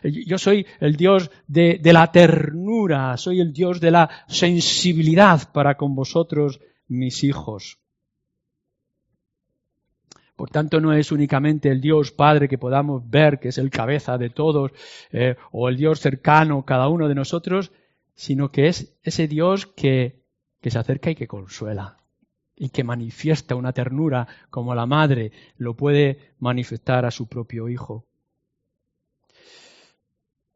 Yo 0.03 0.39
soy 0.39 0.67
el 0.81 0.97
Dios 0.97 1.31
de, 1.47 1.81
la 1.85 2.11
ternura, 2.13 3.17
soy 3.17 3.41
el 3.41 3.53
Dios 3.53 3.81
de 3.81 3.91
la 3.91 4.11
sensibilidad 4.29 5.53
para 5.53 5.77
con 5.77 5.95
vosotros, 5.95 6.61
mis 6.89 7.25
hijos. 7.25 7.79
Por 10.37 10.51
tanto, 10.51 10.81
no 10.81 10.93
es 10.93 11.13
únicamente 11.13 11.69
el 11.69 11.81
Dios 11.81 12.11
Padre 12.11 12.49
que 12.49 12.59
podamos 12.59 13.09
ver, 13.09 13.39
que 13.39 13.49
es 13.49 13.59
el 13.59 13.71
cabeza 13.71 14.19
de 14.19 14.31
todos, 14.31 14.73
eh, 15.13 15.37
o 15.53 15.69
el 15.69 15.77
Dios 15.77 16.01
cercano, 16.01 16.65
cada 16.65 16.89
uno 16.89 17.09
de 17.09 17.15
nosotros, 17.15 17.73
sino 18.15 18.51
que 18.51 18.69
es 18.69 18.99
ese 19.03 19.29
Dios 19.29 19.67
que 19.67 20.23
se 20.63 20.79
acerca 20.79 21.11
y 21.11 21.15
que 21.15 21.29
consuela 21.29 22.03
y 22.57 22.69
que 22.69 22.85
manifiesta 22.85 23.57
una 23.57 23.73
ternura 23.73 24.29
como 24.51 24.75
la 24.75 24.87
madre 24.87 25.33
lo 25.57 25.75
puede 25.75 26.35
manifestar 26.39 27.05
a 27.05 27.11
su 27.11 27.27
propio 27.27 27.69
hijo. 27.69 28.07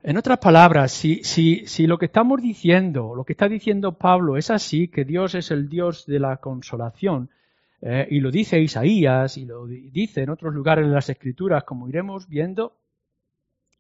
En 0.09 0.17
otras 0.17 0.39
palabras, 0.39 0.93
si, 0.93 1.87
lo 1.89 1.99
que 1.99 2.07
estamos 2.07 2.41
diciendo, 2.41 3.17
lo 3.17 3.25
que 3.25 3.33
está 3.33 3.49
diciendo 3.49 3.99
Pablo 3.99 4.37
es 4.37 4.53
así, 4.53 4.87
que 4.87 5.05
Dios 5.05 5.35
es 5.35 5.51
el 5.51 5.69
Dios 5.69 6.07
de 6.07 6.21
la 6.21 6.37
consolación, 6.37 7.29
eh, 7.83 8.07
y 8.09 8.21
lo 8.21 8.31
dice 8.31 8.61
Isaías 8.61 9.37
y 9.37 9.47
lo 9.47 9.67
dice 9.67 10.23
en 10.23 10.31
otros 10.31 10.55
lugares 10.55 10.87
de 10.87 10.93
las 10.93 11.09
Escrituras, 11.09 11.65
como 11.65 11.89
iremos 11.89 12.29
viendo, 12.29 12.77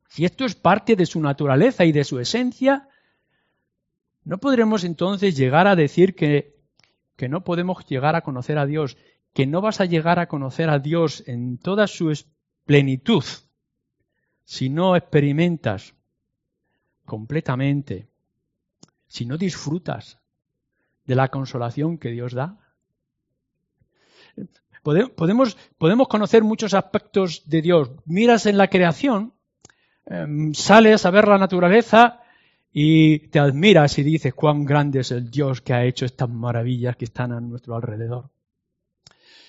si 0.08 0.24
esto 0.24 0.44
es 0.44 0.56
parte 0.56 0.96
de 0.96 1.06
su 1.06 1.20
naturaleza 1.20 1.84
y 1.84 1.92
de 1.92 2.02
su 2.02 2.18
esencia, 2.18 2.88
no 4.24 4.38
podremos 4.38 4.82
entonces 4.82 5.36
llegar 5.36 5.68
a 5.68 5.76
decir 5.76 6.16
que, 6.16 6.56
que 7.14 7.28
no 7.28 7.44
podemos 7.44 7.86
llegar 7.86 8.16
a 8.16 8.22
conocer 8.22 8.58
a 8.58 8.66
Dios, 8.66 8.96
que 9.32 9.46
no 9.46 9.60
vas 9.60 9.80
a 9.80 9.84
llegar 9.84 10.18
a 10.18 10.26
conocer 10.26 10.70
a 10.70 10.80
Dios 10.80 11.22
en 11.28 11.58
toda 11.58 11.86
su 11.86 12.12
plenitud 12.64 13.22
si 14.44 14.70
no 14.70 14.96
experimentas 14.96 15.95
completamente, 17.06 18.08
si 19.06 19.24
no 19.24 19.38
disfrutas 19.38 20.18
de 21.06 21.14
la 21.14 21.28
consolación 21.28 21.96
que 21.98 22.10
Dios 22.10 22.34
da. 22.34 22.58
Podemos, 24.82 25.56
conocer 26.08 26.44
muchos 26.44 26.74
aspectos 26.74 27.42
de 27.46 27.62
Dios. 27.62 27.90
Miras 28.04 28.46
en 28.46 28.58
la 28.58 28.68
creación, 28.68 29.32
em, 30.04 30.52
sales 30.54 31.06
a 31.06 31.10
ver 31.10 31.26
la 31.26 31.38
naturaleza 31.38 32.20
y 32.72 33.18
te 33.30 33.38
admiras 33.38 33.98
y 33.98 34.02
dices 34.02 34.34
cuán 34.34 34.64
grande 34.64 35.00
es 35.00 35.10
el 35.10 35.30
Dios 35.30 35.60
que 35.60 35.72
ha 35.72 35.84
hecho 35.84 36.04
estas 36.04 36.28
maravillas 36.28 36.96
que 36.96 37.06
están 37.06 37.32
a 37.32 37.40
nuestro 37.40 37.74
alrededor. 37.74 38.30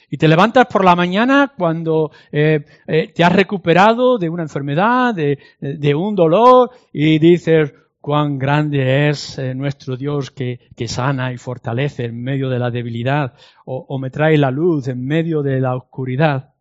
Y 0.10 0.18
te 0.18 0.28
levantas 0.28 0.68
por 0.68 0.86
la 0.86 0.96
mañana 0.96 1.54
cuando 1.58 2.12
eh, 2.32 2.64
eh, 2.88 3.12
te 3.14 3.24
has 3.24 3.34
recuperado 3.34 4.18
de 4.18 4.30
una 4.30 4.44
enfermedad, 4.44 5.14
de, 5.14 5.38
de, 5.60 5.96
un 5.96 6.16
dolor, 6.16 6.72
y 6.94 7.20
dices, 7.20 7.74
cuán 8.00 8.40
grande 8.40 9.10
es 9.10 9.38
eh, 9.38 9.54
nuestro 9.54 9.98
Dios 9.98 10.32
que, 10.32 10.60
sana 10.88 11.34
y 11.34 11.38
fortalece 11.38 12.06
en 12.06 12.24
medio 12.24 12.48
de 12.48 12.58
la 12.58 12.72
debilidad, 12.72 13.34
o, 13.66 14.00
me 14.00 14.10
trae 14.10 14.38
la 14.38 14.50
luz 14.50 14.88
en 14.88 15.06
medio 15.06 15.44
de 15.44 15.60
la 15.60 15.76
oscuridad. 15.76 16.54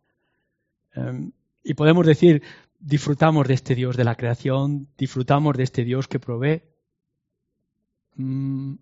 Um, 0.93 1.31
y 1.63 1.73
podemos 1.73 2.05
decir, 2.05 2.43
disfrutamos 2.77 3.47
de 3.47 3.53
este 3.53 3.75
Dios 3.75 3.95
de 3.95 4.03
la 4.03 4.15
creación, 4.15 4.89
disfrutamos 4.97 5.55
de 5.55 5.63
este 5.63 5.85
Dios 5.85 6.09
que 6.09 6.19
provee. 6.19 6.63
Mm, 8.15 8.73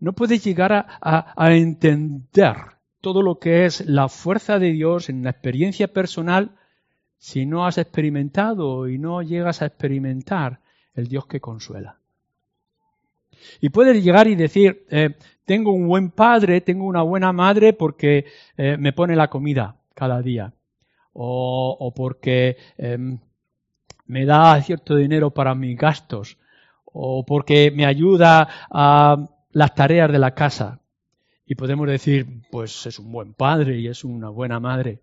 no 0.00 0.12
puedes 0.12 0.42
llegar 0.42 0.72
a, 0.72 1.32
a 1.36 1.54
entender 1.54 2.56
todo 3.00 3.22
lo 3.22 3.38
que 3.38 3.66
es 3.66 3.86
la 3.86 4.08
fuerza 4.08 4.58
de 4.58 4.72
Dios 4.72 5.08
en 5.08 5.22
la 5.22 5.30
experiencia 5.30 5.88
personal 5.88 6.52
si 7.18 7.46
no 7.46 7.66
has 7.66 7.78
experimentado 7.78 8.88
y 8.88 8.98
no 8.98 9.22
llegas 9.22 9.62
a 9.62 9.66
experimentar 9.66 10.60
el 10.94 11.08
Dios 11.08 11.26
que 11.26 11.40
consuela. 11.40 11.98
Y 13.60 13.70
puedes 13.70 14.02
llegar 14.02 14.26
y 14.26 14.34
decir, 14.34 14.86
eh, 14.90 15.16
tengo 15.44 15.72
un 15.72 15.86
buen 15.86 16.10
padre, 16.10 16.60
tengo 16.60 16.84
una 16.84 17.02
buena 17.02 17.32
madre 17.32 17.72
porque 17.72 18.26
eh, 18.56 18.76
me 18.78 18.92
pone 18.92 19.16
la 19.16 19.28
comida 19.28 19.76
cada 19.94 20.22
día. 20.22 20.52
O, 21.12 21.92
porque 21.94 22.56
eh, 22.78 22.98
me 24.06 24.24
da 24.24 24.62
cierto 24.62 24.96
dinero 24.96 25.30
para 25.30 25.54
mis 25.54 25.76
gastos. 25.76 26.38
O 26.84 27.24
porque 27.24 27.70
me 27.70 27.84
ayuda 27.84 28.48
a 28.70 29.28
las 29.52 29.74
tareas 29.74 30.10
de 30.10 30.18
la 30.18 30.34
casa. 30.34 30.79
Y 31.50 31.56
podemos 31.56 31.88
decir, 31.88 32.44
pues 32.48 32.86
es 32.86 33.00
un 33.00 33.10
buen 33.10 33.34
padre 33.34 33.76
y 33.76 33.88
es 33.88 34.04
una 34.04 34.28
buena 34.28 34.60
madre. 34.60 35.02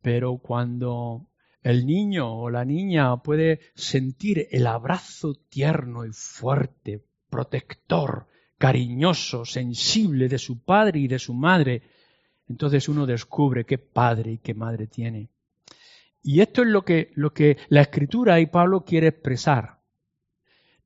Pero 0.00 0.38
cuando 0.38 1.26
el 1.62 1.84
niño 1.84 2.32
o 2.34 2.48
la 2.48 2.64
niña 2.64 3.14
puede 3.18 3.60
sentir 3.74 4.48
el 4.50 4.66
abrazo 4.66 5.34
tierno 5.50 6.06
y 6.06 6.12
fuerte, 6.14 7.04
protector, 7.28 8.26
cariñoso, 8.56 9.44
sensible 9.44 10.30
de 10.30 10.38
su 10.38 10.64
padre 10.64 11.00
y 11.00 11.08
de 11.08 11.18
su 11.18 11.34
madre, 11.34 11.82
entonces 12.48 12.88
uno 12.88 13.04
descubre 13.04 13.66
qué 13.66 13.76
padre 13.76 14.32
y 14.32 14.38
qué 14.38 14.54
madre 14.54 14.86
tiene. 14.86 15.28
Y 16.22 16.40
esto 16.40 16.62
es 16.62 16.68
lo 16.68 16.86
que, 16.86 17.10
lo 17.16 17.34
que 17.34 17.58
la 17.68 17.82
escritura 17.82 18.40
y 18.40 18.46
Pablo 18.46 18.86
quiere 18.86 19.08
expresar. 19.08 19.78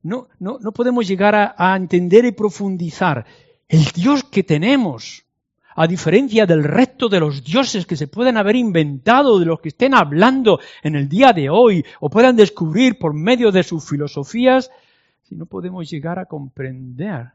No, 0.02 0.26
no, 0.40 0.58
no 0.58 0.72
podemos 0.72 1.06
llegar 1.06 1.36
a, 1.36 1.54
a 1.56 1.76
entender 1.76 2.24
y 2.24 2.32
profundizar 2.32 3.24
el 3.70 3.84
Dios 3.94 4.24
que 4.24 4.42
tenemos, 4.42 5.24
a 5.76 5.86
diferencia 5.86 6.44
del 6.44 6.64
resto 6.64 7.08
de 7.08 7.20
los 7.20 7.44
dioses 7.44 7.86
que 7.86 7.94
se 7.94 8.08
pueden 8.08 8.36
haber 8.36 8.56
inventado, 8.56 9.38
de 9.38 9.46
los 9.46 9.60
que 9.60 9.68
estén 9.68 9.94
hablando 9.94 10.58
en 10.82 10.96
el 10.96 11.08
día 11.08 11.32
de 11.32 11.48
hoy 11.48 11.84
o 12.00 12.10
puedan 12.10 12.34
descubrir 12.34 12.98
por 12.98 13.14
medio 13.14 13.52
de 13.52 13.62
sus 13.62 13.88
filosofías, 13.88 14.72
si 15.22 15.36
no 15.36 15.46
podemos 15.46 15.88
llegar 15.88 16.18
a 16.18 16.26
comprender 16.26 17.28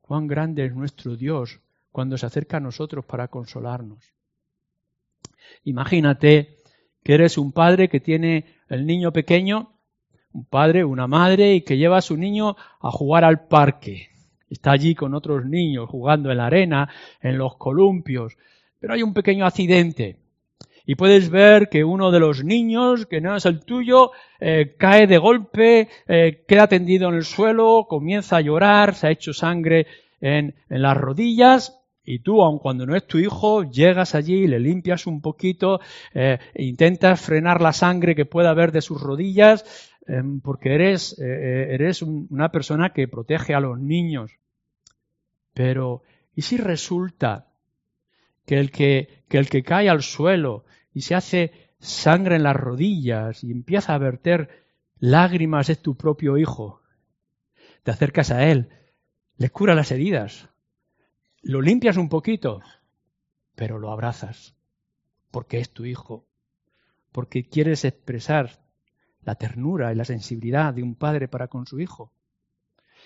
cuán 0.00 0.26
grande 0.26 0.64
es 0.64 0.74
nuestro 0.74 1.16
Dios 1.16 1.60
cuando 1.92 2.16
se 2.16 2.24
acerca 2.24 2.56
a 2.56 2.60
nosotros 2.60 3.04
para 3.04 3.28
consolarnos. 3.28 4.14
Imagínate 5.64 6.56
que 7.04 7.12
eres 7.12 7.36
un 7.36 7.52
padre 7.52 7.90
que 7.90 8.00
tiene 8.00 8.46
el 8.70 8.86
niño 8.86 9.12
pequeño, 9.12 9.70
un 10.32 10.46
padre, 10.46 10.82
una 10.82 11.06
madre, 11.06 11.52
y 11.52 11.60
que 11.60 11.76
lleva 11.76 11.98
a 11.98 12.02
su 12.02 12.16
niño 12.16 12.56
a 12.80 12.90
jugar 12.90 13.24
al 13.24 13.46
parque 13.48 14.15
Está 14.48 14.72
allí 14.72 14.94
con 14.94 15.14
otros 15.14 15.44
niños 15.44 15.88
jugando 15.88 16.30
en 16.30 16.38
la 16.38 16.46
arena, 16.46 16.88
en 17.20 17.38
los 17.38 17.56
columpios, 17.56 18.36
pero 18.78 18.94
hay 18.94 19.02
un 19.02 19.14
pequeño 19.14 19.44
accidente. 19.44 20.16
Y 20.88 20.94
puedes 20.94 21.30
ver 21.30 21.68
que 21.68 21.82
uno 21.82 22.12
de 22.12 22.20
los 22.20 22.44
niños, 22.44 23.06
que 23.06 23.20
no 23.20 23.34
es 23.34 23.44
el 23.44 23.64
tuyo, 23.64 24.12
eh, 24.38 24.76
cae 24.78 25.08
de 25.08 25.18
golpe, 25.18 25.88
eh, 26.06 26.44
queda 26.46 26.68
tendido 26.68 27.08
en 27.08 27.16
el 27.16 27.24
suelo, 27.24 27.86
comienza 27.88 28.36
a 28.36 28.40
llorar, 28.40 28.94
se 28.94 29.08
ha 29.08 29.10
hecho 29.10 29.32
sangre 29.32 29.88
en, 30.20 30.54
las 30.68 30.96
rodillas, 30.96 31.80
y 32.04 32.20
tú, 32.20 32.40
aun 32.40 32.60
cuando 32.60 32.86
no 32.86 32.94
es 32.94 33.04
tu 33.04 33.18
hijo, 33.18 33.64
llegas 33.64 34.14
allí, 34.14 34.46
le 34.46 34.60
limpias 34.60 35.08
un 35.08 35.20
poquito, 35.20 35.80
e 36.14 36.38
intentas 36.58 37.20
frenar 37.20 37.60
la 37.60 37.72
sangre 37.72 38.14
que 38.14 38.24
pueda 38.24 38.50
haber 38.50 38.70
de 38.70 38.80
sus 38.80 39.00
rodillas, 39.00 39.95
Em, 40.06 40.40
porque 40.40 40.74
eres, 40.74 41.18
eh, 41.18 41.24
eh, 41.24 41.74
eres 41.74 42.02
una 42.02 42.50
persona 42.50 42.92
que 42.92 43.08
protege 43.08 43.54
a 43.54 43.60
los 43.60 43.78
niños. 43.78 44.38
Pero, 45.52 46.02
¿y 46.34 46.42
si 46.42 46.56
resulta 46.56 47.48
que 48.44 48.58
el 48.58 48.70
que, 48.70 49.24
que 49.28 49.38
el 49.38 49.48
que 49.48 49.62
cae 49.62 49.88
al 49.88 50.02
suelo 50.02 50.64
y 50.92 51.02
se 51.02 51.14
hace 51.14 51.52
sangre 51.78 52.36
en 52.36 52.44
las 52.44 52.56
rodillas 52.56 53.42
y 53.42 53.50
empieza 53.50 53.94
a 53.94 53.98
verter 53.98 54.64
lágrimas 54.98 55.68
es 55.70 55.80
tu 55.80 55.96
propio 55.96 56.38
hijo? 56.38 56.80
te 57.86 57.92
acercas 57.92 58.32
a 58.32 58.48
Él, 58.48 58.68
le 59.36 59.48
curas 59.48 59.76
las 59.76 59.92
heridas, 59.92 60.48
lo 61.40 61.60
limpias 61.60 61.96
un 61.96 62.08
poquito, 62.08 62.60
pero 63.54 63.78
lo 63.78 63.92
abrazas, 63.92 64.56
porque 65.30 65.60
es 65.60 65.70
tu 65.70 65.84
hijo, 65.84 66.26
porque 67.12 67.48
quieres 67.48 67.84
expresar 67.84 68.65
la 69.26 69.34
ternura 69.34 69.92
y 69.92 69.96
la 69.96 70.04
sensibilidad 70.04 70.72
de 70.72 70.82
un 70.82 70.94
padre 70.94 71.28
para 71.28 71.48
con 71.48 71.66
su 71.66 71.80
hijo. 71.80 72.12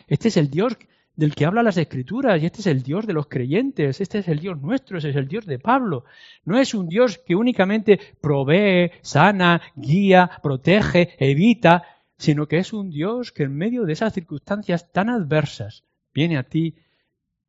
Este 0.07 0.29
es 0.29 0.37
el 0.37 0.51
Dios 0.51 0.77
del 1.17 1.35
que 1.35 1.47
habla 1.47 1.63
las 1.63 1.79
Escrituras 1.79 2.41
y 2.41 2.47
este 2.47 2.61
es 2.61 2.67
el 2.67 2.83
Dios 2.83 3.07
de 3.07 3.15
los 3.15 3.27
creyentes, 3.27 4.01
este 4.01 4.19
es 4.19 4.29
el 4.29 4.39
Dios 4.39 4.61
nuestro, 4.61 4.99
ese 4.99 5.11
es 5.11 5.17
el 5.17 5.29
Dios 5.29 5.47
de 5.47 5.59
Pablo. 5.59 6.05
No 6.45 6.59
es 6.59 6.75
un 6.75 6.89
Dios 6.89 7.19
que 7.19 7.35
únicamente 7.35 7.99
provee, 8.21 8.93
sana, 9.01 9.61
guía, 9.75 10.31
protege, 10.43 11.17
evita, 11.19 11.85
sino 12.19 12.47
que 12.47 12.59
es 12.59 12.73
un 12.73 12.91
Dios 12.91 13.33
que 13.33 13.45
en 13.45 13.57
medio 13.57 13.85
de 13.85 13.95
esas 13.95 14.13
circunstancias 14.13 14.93
tan 14.93 15.09
adversas 15.09 15.85
viene 16.13 16.37
a 16.37 16.43
ti 16.43 16.77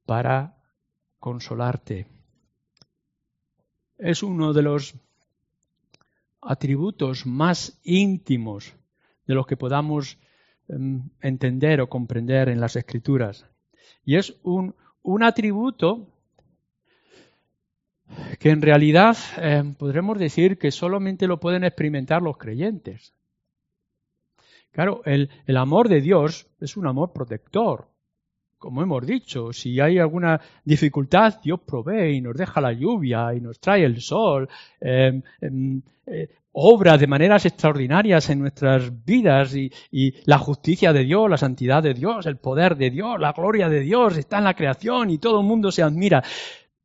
para 0.05 0.55
consolarte. 1.19 2.07
Es 3.97 4.23
uno 4.23 4.53
de 4.53 4.62
los 4.62 4.95
atributos 6.41 7.25
más 7.25 7.80
íntimos 7.84 8.73
de 9.27 9.36
los 9.36 9.45
que 9.45 9.58
podamos 9.58 10.17
em, 10.67 11.10
entender 11.21 11.82
o 11.82 11.89
comprender 11.89 12.49
en 12.49 12.60
las 12.60 12.75
escrituras. 12.75 13.45
Y 14.04 14.15
es 14.15 14.36
un, 14.43 14.75
un 15.04 15.23
atributo 15.23 16.08
que 18.39 18.49
en 18.49 18.62
realidad 18.62 19.17
em, 19.38 19.73
podremos 19.75 20.17
decir 20.17 20.58
que 20.58 20.71
solamente 20.71 21.27
lo 21.27 21.39
pueden 21.39 21.63
experimentar 21.63 22.21
los 22.21 22.38
creyentes. 22.38 23.13
Claro, 24.71 25.01
el, 25.06 25.30
el 25.45 25.58
amor 25.58 25.89
de 25.89 26.01
Dios 26.01 26.47
es 26.60 26.77
un 26.77 26.88
amor 26.88 27.12
protector, 27.13 27.90
como 28.62 28.84
hemos 28.84 29.04
dicho, 29.08 29.52
si 29.52 29.80
hay 29.80 29.97
alguna 29.97 30.39
dificultad, 30.63 31.41
Dios 31.41 31.60
provee 31.65 32.17
y 32.17 32.21
nos 32.21 32.38
deja 32.38 32.62
la 32.62 32.71
lluvia 32.71 33.34
y 33.34 33.41
nos 33.41 33.60
trae 33.60 33.84
el 33.84 34.00
sol, 34.00 34.47
em, 34.80 35.24
em, 35.41 35.82
eh, 36.06 36.30
obra 36.52 36.95
de 37.00 37.08
maneras 37.08 37.43
extraordinarias 37.47 38.30
en 38.30 38.39
nuestras 38.39 39.04
vidas 39.04 39.56
y, 39.56 39.71
y, 39.91 40.13
la 40.26 40.38
justicia 40.38 40.93
de 40.93 41.06
Dios, 41.06 41.28
la 41.28 41.38
santidad 41.38 41.82
de 41.82 41.95
Dios, 41.95 42.28
el 42.28 42.38
poder 42.38 42.78
de 42.78 42.91
Dios, 42.91 43.19
la 43.19 43.32
gloria 43.32 43.67
de 43.67 43.80
Dios 43.80 44.15
está 44.15 44.38
en 44.38 44.43
la 44.43 44.54
creación 44.54 45.10
y 45.10 45.17
todo 45.17 45.39
el 45.39 45.47
mundo 45.47 45.71
se 45.71 45.82
admira. 45.82 46.24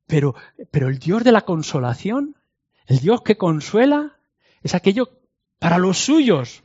Pero, 0.07 0.35
pero 0.71 0.89
el 0.89 0.99
Dios 0.99 1.25
de 1.25 1.33
la 1.33 1.43
consolación, 1.43 2.37
el 2.87 3.01
Dios 3.01 3.21
que 3.21 3.37
consuela, 3.37 4.17
es 4.63 4.75
aquello 4.75 5.11
para 5.59 5.77
los 5.77 5.99
suyos, 5.99 6.63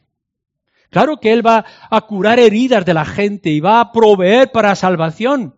Claro 0.91 1.21
que 1.21 1.31
Él 1.31 1.45
va 1.45 1.65
a 1.89 2.01
curar 2.01 2.37
heridas 2.37 2.85
de 2.85 2.93
la 2.93 3.05
gente 3.05 3.49
y 3.49 3.61
va 3.61 3.79
a 3.79 3.91
proveer 3.93 4.51
para 4.51 4.75
salvación. 4.75 5.55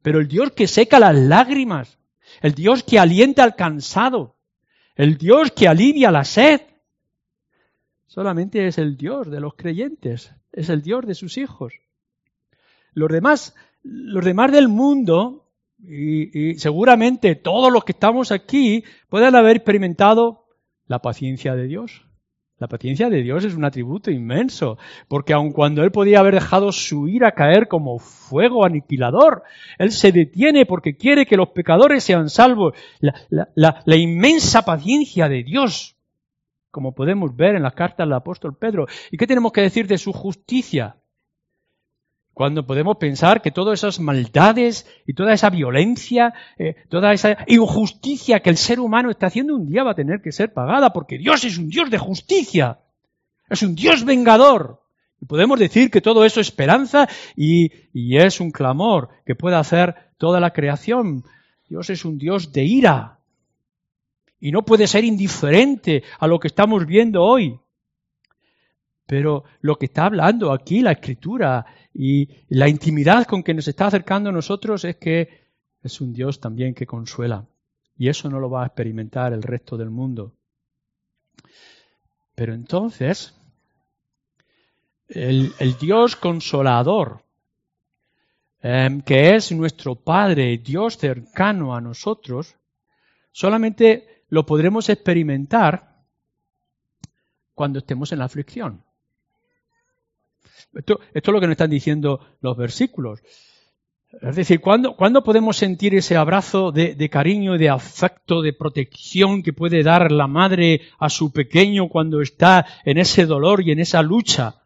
Pero 0.00 0.18
el 0.18 0.28
Dios 0.28 0.52
que 0.52 0.66
seca 0.66 0.98
las 0.98 1.14
lágrimas, 1.14 1.98
el 2.40 2.54
Dios 2.54 2.82
que 2.82 2.98
alienta 2.98 3.44
al 3.44 3.54
cansado, 3.54 4.36
el 4.96 5.18
Dios 5.18 5.52
que 5.52 5.68
alivia 5.68 6.10
la 6.10 6.24
sed, 6.24 6.62
solamente 8.06 8.66
es 8.66 8.78
el 8.78 8.96
Dios 8.96 9.30
de 9.30 9.40
los 9.40 9.54
creyentes, 9.56 10.34
es 10.52 10.70
el 10.70 10.80
Dios 10.80 11.06
de 11.06 11.14
sus 11.14 11.36
hijos. 11.36 11.74
Los 12.94 13.10
demás, 13.10 13.54
los 13.82 14.24
demás 14.24 14.52
del 14.52 14.68
mundo, 14.68 15.50
y, 15.78 16.52
y 16.52 16.54
seguramente 16.58 17.34
todos 17.34 17.70
los 17.70 17.84
que 17.84 17.92
estamos 17.92 18.32
aquí, 18.32 18.84
pueden 19.10 19.36
haber 19.36 19.56
experimentado 19.56 20.46
la 20.86 21.00
paciencia 21.00 21.54
de 21.54 21.66
Dios, 21.66 22.06
la 22.60 22.68
paciencia 22.68 23.08
de 23.08 23.22
Dios 23.22 23.42
es 23.44 23.54
un 23.54 23.64
atributo 23.64 24.10
inmenso, 24.10 24.76
porque 25.08 25.32
aun 25.32 25.50
cuando 25.50 25.82
Él 25.82 25.90
podía 25.90 26.20
haber 26.20 26.34
dejado 26.34 26.72
su 26.72 27.08
ira 27.08 27.32
caer 27.32 27.68
como 27.68 27.98
fuego 27.98 28.66
aniquilador, 28.66 29.44
Él 29.78 29.90
se 29.90 30.12
detiene 30.12 30.66
porque 30.66 30.94
quiere 30.94 31.24
que 31.24 31.38
los 31.38 31.48
pecadores 31.48 32.04
sean 32.04 32.28
salvos. 32.28 32.74
La, 33.00 33.96
inmensa 33.96 34.62
paciencia 34.62 35.30
de 35.30 35.42
Dios, 35.42 35.96
como 36.70 36.94
podemos 36.94 37.34
ver 37.34 37.54
en 37.54 37.62
las 37.62 37.72
cartas 37.72 38.06
del 38.06 38.12
apóstol 38.12 38.54
Pedro. 38.54 38.86
¿Y 39.10 39.16
qué 39.16 39.26
tenemos 39.26 39.52
que 39.52 39.62
decir 39.62 39.86
de 39.86 39.96
su 39.96 40.12
justicia? 40.12 40.99
Cuando 42.40 42.64
podemos 42.64 42.96
pensar 42.96 43.42
que 43.42 43.50
todas 43.50 43.80
esas 43.80 44.00
maldades 44.00 44.86
y 45.06 45.12
toda 45.12 45.34
esa 45.34 45.50
violencia, 45.50 46.32
eh, 46.56 46.74
toda 46.88 47.12
esa 47.12 47.36
injusticia 47.46 48.40
que 48.40 48.48
el 48.48 48.56
ser 48.56 48.80
humano 48.80 49.10
está 49.10 49.26
haciendo 49.26 49.54
un 49.54 49.66
día 49.66 49.84
va 49.84 49.90
a 49.90 49.94
tener 49.94 50.22
que 50.22 50.32
ser 50.32 50.50
pagada, 50.54 50.90
porque 50.90 51.18
Dios 51.18 51.44
es 51.44 51.58
un 51.58 51.68
Dios 51.68 51.90
de 51.90 51.98
justicia, 51.98 52.78
es 53.50 53.62
un 53.62 53.74
Dios 53.74 54.06
vengador. 54.06 54.80
Y 55.20 55.26
podemos 55.26 55.58
decir 55.58 55.90
que 55.90 56.00
todo 56.00 56.24
eso 56.24 56.40
es 56.40 56.46
esperanza 56.46 57.10
y, 57.36 57.72
y 57.92 58.16
es 58.16 58.40
un 58.40 58.52
clamor 58.52 59.10
que 59.26 59.34
puede 59.34 59.56
hacer 59.56 59.94
toda 60.16 60.40
la 60.40 60.54
creación. 60.54 61.24
Dios 61.68 61.90
es 61.90 62.06
un 62.06 62.16
Dios 62.16 62.54
de 62.54 62.64
ira 62.64 63.18
y 64.40 64.50
no 64.50 64.64
puede 64.64 64.86
ser 64.86 65.04
indiferente 65.04 66.04
a 66.18 66.26
lo 66.26 66.40
que 66.40 66.48
estamos 66.48 66.86
viendo 66.86 67.22
hoy. 67.22 67.60
Pero 69.04 69.44
lo 69.60 69.76
que 69.76 69.86
está 69.86 70.06
hablando 70.06 70.52
aquí 70.52 70.80
la 70.80 70.92
escritura 70.92 71.66
y 71.92 72.28
la 72.48 72.68
intimidad 72.68 73.26
con 73.26 73.42
que 73.42 73.54
nos 73.54 73.68
está 73.68 73.86
acercando 73.86 74.30
a 74.30 74.32
nosotros 74.32 74.84
es 74.84 74.96
que 74.96 75.28
es 75.82 76.00
un 76.00 76.12
Dios 76.12 76.40
también 76.40 76.74
que 76.74 76.86
consuela. 76.86 77.46
Y 77.96 78.08
eso 78.08 78.30
no 78.30 78.40
lo 78.40 78.48
va 78.48 78.62
a 78.62 78.66
experimentar 78.66 79.32
el 79.32 79.42
resto 79.42 79.76
del 79.76 79.90
mundo. 79.90 80.34
Pero 82.34 82.54
entonces, 82.54 83.34
el, 85.08 85.52
Dios 85.78 86.16
consolador, 86.16 87.22
em, 88.62 89.02
que 89.02 89.34
es 89.34 89.52
nuestro 89.52 89.96
Padre, 89.96 90.58
Dios 90.58 90.96
cercano 90.96 91.74
a 91.74 91.80
nosotros, 91.80 92.56
solamente 93.32 94.24
lo 94.28 94.46
podremos 94.46 94.88
experimentar 94.88 96.04
cuando 97.54 97.80
estemos 97.80 98.12
en 98.12 98.20
la 98.20 98.24
aflicción. 98.26 98.82
Esto, 100.72 101.00
es 101.12 101.26
lo 101.26 101.40
que 101.40 101.46
nos 101.46 101.52
están 101.52 101.70
diciendo 101.70 102.20
los 102.40 102.56
versículos. 102.56 103.20
Es 104.22 104.34
decir, 104.34 104.60
¿cuándo, 104.60 104.96
podemos 105.22 105.56
sentir 105.56 105.94
ese 105.94 106.16
abrazo 106.16 106.72
de, 106.72 106.94
de, 106.94 107.08
cariño, 107.08 107.56
de 107.56 107.68
afecto, 107.68 108.42
de 108.42 108.52
protección 108.52 109.42
que 109.42 109.52
puede 109.52 109.84
dar 109.84 110.10
la 110.10 110.26
madre 110.26 110.82
a 110.98 111.08
su 111.08 111.32
pequeño 111.32 111.88
cuando 111.88 112.20
está 112.20 112.66
en 112.84 112.98
ese 112.98 113.26
dolor 113.26 113.62
y 113.62 113.70
en 113.70 113.78
esa 113.78 114.02
lucha? 114.02 114.62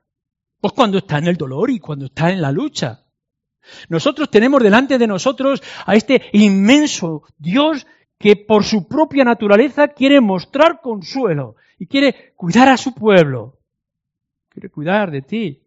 Pues 0.61 0.73
cuando 0.73 0.99
está 0.99 1.19
en 1.19 1.27
el 1.27 1.37
dolor 1.37 1.71
y 1.71 1.79
cuando 1.79 2.07
está 2.07 2.31
en 2.31 2.41
la 2.41 2.53
lucha. 2.53 3.05
Nosotros 3.89 4.31
tenemos 4.31 4.63
delante 4.63 4.99
de 4.99 5.07
nosotros 5.07 5.63
a 5.87 5.95
este 5.95 6.23
inmenso 6.33 7.25
Dios 7.39 7.87
que 8.19 8.37
por 8.37 8.65
su 8.65 8.89
propia 8.89 9.25
naturaleza 9.25 9.89
quiere 9.89 10.21
mostrar 10.21 10.81
consuelo 10.81 11.57
y 11.79 11.87
quiere 11.87 12.33
cuidar 12.37 12.69
a 12.69 12.77
su 12.77 12.95
pueblo. 12.95 13.59
Quiere 14.49 14.71
cuidar 14.71 15.11
de 15.11 15.23
ti. 15.23 15.64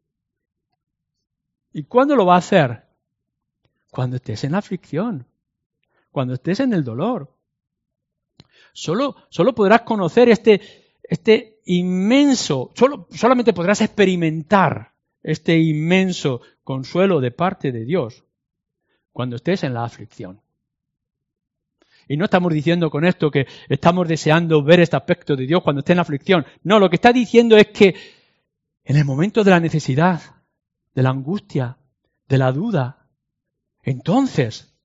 ¿Y 1.77 1.83
cuándo 1.83 2.15
lo 2.15 2.25
va 2.25 2.33
a 2.33 2.39
hacer? 2.39 2.85
Cuando 3.91 4.15
estés 4.15 4.43
en 4.43 4.53
la 4.53 4.57
aflicción, 4.57 5.27
cuando 6.11 6.33
estés 6.33 6.59
en 6.59 6.73
el 6.73 6.83
dolor. 6.83 7.31
Solo, 8.73 9.15
solo 9.29 9.53
podrás 9.53 9.83
conocer 9.83 10.27
este, 10.27 10.59
este 11.03 11.59
inmenso, 11.65 12.71
solo, 12.73 13.07
solamente 13.11 13.53
podrás 13.53 13.81
experimentar 13.81 14.93
este 15.21 15.55
inmenso 15.59 16.41
consuelo 16.63 17.21
de 17.21 17.29
parte 17.29 17.71
de 17.71 17.85
Dios 17.85 18.23
cuando 19.13 19.35
estés 19.35 19.63
en 19.63 19.75
la 19.75 19.83
aflicción. 19.83 20.41
Y 22.07 22.17
no 22.17 22.25
estamos 22.25 22.51
diciendo 22.53 22.89
con 22.89 23.05
esto 23.05 23.29
que 23.29 23.45
estamos 23.69 24.07
deseando 24.07 24.63
ver 24.63 24.79
este 24.79 24.95
aspecto 24.95 25.35
de 25.35 25.45
Dios 25.45 25.61
cuando 25.61 25.81
esté 25.81 25.93
en 25.93 25.97
la 25.97 26.01
aflicción. 26.01 26.43
No, 26.63 26.79
lo 26.79 26.89
que 26.89 26.95
está 26.95 27.13
diciendo 27.13 27.55
es 27.55 27.67
que 27.67 27.93
en 28.83 28.95
el 28.95 29.05
momento 29.05 29.43
de 29.43 29.51
la 29.51 29.59
necesidad, 29.59 30.36
de 30.97 31.03
la 31.03 31.11
angustia, 31.11 31.77
de 32.27 32.39
la 32.39 32.51
duda, 32.51 33.07
entonces 33.83 34.75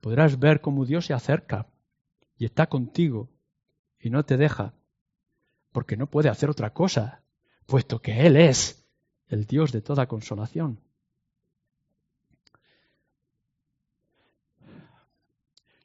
podrás 0.00 0.38
ver 0.38 0.60
cómo 0.60 0.84
Dios 0.84 1.06
se 1.06 1.14
acerca 1.14 1.66
y 2.38 2.44
está 2.44 2.68
contigo 2.68 3.28
y 3.98 4.10
no 4.10 4.24
te 4.24 4.36
deja, 4.36 4.74
porque 5.72 5.96
no 5.96 6.06
puede 6.06 6.28
hacer 6.28 6.48
otra 6.48 6.72
cosa, 6.72 7.24
puesto 7.66 8.00
que 8.00 8.24
Él 8.24 8.36
es 8.36 8.88
el 9.26 9.46
Dios 9.46 9.72
de 9.72 9.82
toda 9.82 10.06
consolación. 10.06 10.78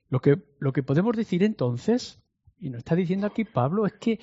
Lo 0.09 0.21
que, 0.21 0.37
lo 0.59 0.71
que 0.71 0.83
podemos 0.83 1.17
decir 1.17 1.41
entonces, 1.41 2.21
y 2.59 2.69
nos 2.69 2.77
está 2.77 2.93
diciendo 2.93 3.25
aquí 3.25 3.43
Pablo, 3.43 3.87
es 3.87 3.93
que 3.93 4.19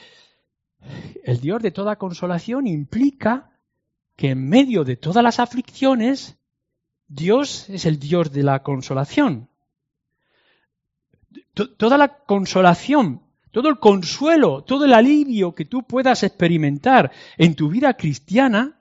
el 1.24 1.40
Dios 1.40 1.60
de 1.60 1.72
toda 1.72 1.96
consolación 1.96 2.68
implica 2.68 3.57
que 4.18 4.30
en 4.30 4.48
medio 4.48 4.82
de 4.82 4.96
todas 4.96 5.22
las 5.22 5.38
aflicciones, 5.38 6.36
Dios 7.06 7.70
es 7.70 7.86
el 7.86 8.00
Dios 8.00 8.32
de 8.32 8.42
la 8.42 8.64
consolación. 8.64 9.48
Toda 11.54 11.96
la 11.96 12.08
consolación, 12.08 13.22
todo 13.52 13.68
el 13.68 13.78
consuelo, 13.78 14.64
todo 14.64 14.86
el 14.86 14.92
alivio 14.92 15.54
que 15.54 15.66
tú 15.66 15.84
puedas 15.84 16.24
experimentar 16.24 17.12
en 17.36 17.54
tu 17.54 17.68
vida 17.68 17.94
cristiana, 17.94 18.80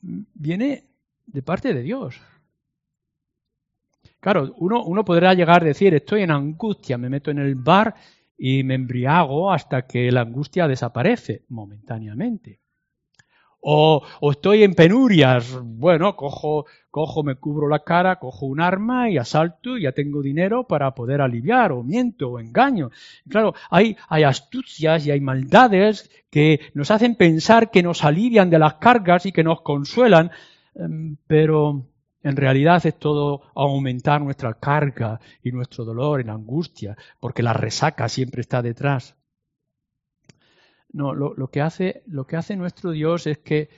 viene 0.00 0.88
de 1.26 1.42
parte 1.42 1.72
de 1.72 1.82
Dios. 1.82 2.20
Claro, 4.18 4.52
uno, 4.56 5.04
podrá 5.04 5.34
llegar 5.34 5.62
a 5.62 5.66
decir, 5.66 5.94
estoy 5.94 6.22
en 6.22 6.32
angustia, 6.32 6.98
me 6.98 7.08
meto 7.08 7.30
en 7.30 7.38
el 7.38 7.54
bar 7.54 7.94
y 8.36 8.64
me 8.64 8.74
embriago 8.74 9.52
hasta 9.52 9.86
que 9.86 10.10
la 10.10 10.22
angustia 10.22 10.66
desaparece 10.66 11.44
momentáneamente. 11.48 12.58
O, 13.62 14.02
o, 14.20 14.30
estoy 14.30 14.62
en 14.62 14.74
penurias, 14.74 15.54
bueno, 15.62 16.16
cojo, 16.16 16.64
cojo, 16.90 17.22
me 17.22 17.34
cubro 17.34 17.68
la 17.68 17.80
cara, 17.80 18.18
cojo 18.18 18.46
un 18.46 18.60
arma 18.60 19.10
y 19.10 19.18
asalto 19.18 19.76
y 19.76 19.82
ya 19.82 19.92
tengo 19.92 20.22
dinero 20.22 20.66
para 20.66 20.94
poder 20.94 21.20
aliviar, 21.20 21.72
o 21.72 21.82
miento, 21.82 22.30
o 22.30 22.40
engaño. 22.40 22.90
Claro, 23.28 23.54
hay, 23.70 23.96
hay 24.08 24.22
astucias 24.22 25.06
y 25.06 25.10
hay 25.10 25.20
maldades 25.20 26.10
que 26.30 26.60
nos 26.72 26.90
hacen 26.90 27.16
pensar 27.16 27.70
que 27.70 27.82
nos 27.82 28.02
alivian 28.02 28.48
de 28.48 28.58
las 28.58 28.74
cargas 28.74 29.26
y 29.26 29.32
que 29.32 29.44
nos 29.44 29.60
consuelan, 29.60 30.30
em, 30.74 31.16
pero 31.26 31.84
en 32.22 32.36
realidad 32.36 32.84
es 32.86 32.98
todo 32.98 33.42
aumentar 33.54 34.20
nuestra 34.22 34.54
carga 34.54 35.20
y 35.42 35.52
nuestro 35.52 35.84
dolor 35.84 36.24
la 36.24 36.32
angustia, 36.34 36.96
porque 37.18 37.42
la 37.42 37.52
resaca 37.52 38.08
siempre 38.08 38.40
está 38.40 38.62
detrás. 38.62 39.19
No, 40.92 41.14
lo, 41.14 41.50
que 41.50 41.60
hace, 41.60 42.02
que 42.26 42.36
hace 42.36 42.56
nuestro 42.56 42.90
Dios 42.90 43.26
es 43.26 43.38
que 43.38 43.68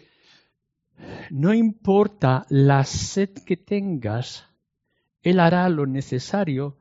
no 1.30 1.52
importa 1.52 2.46
la 2.48 2.84
sed 2.84 3.30
que 3.44 3.56
tengas, 3.56 4.48
Él 5.22 5.40
hará 5.40 5.68
lo 5.68 5.86
necesario 5.86 6.78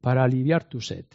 para 0.00 0.24
aliviar 0.24 0.64
tu 0.64 0.80
sed. 0.80 1.06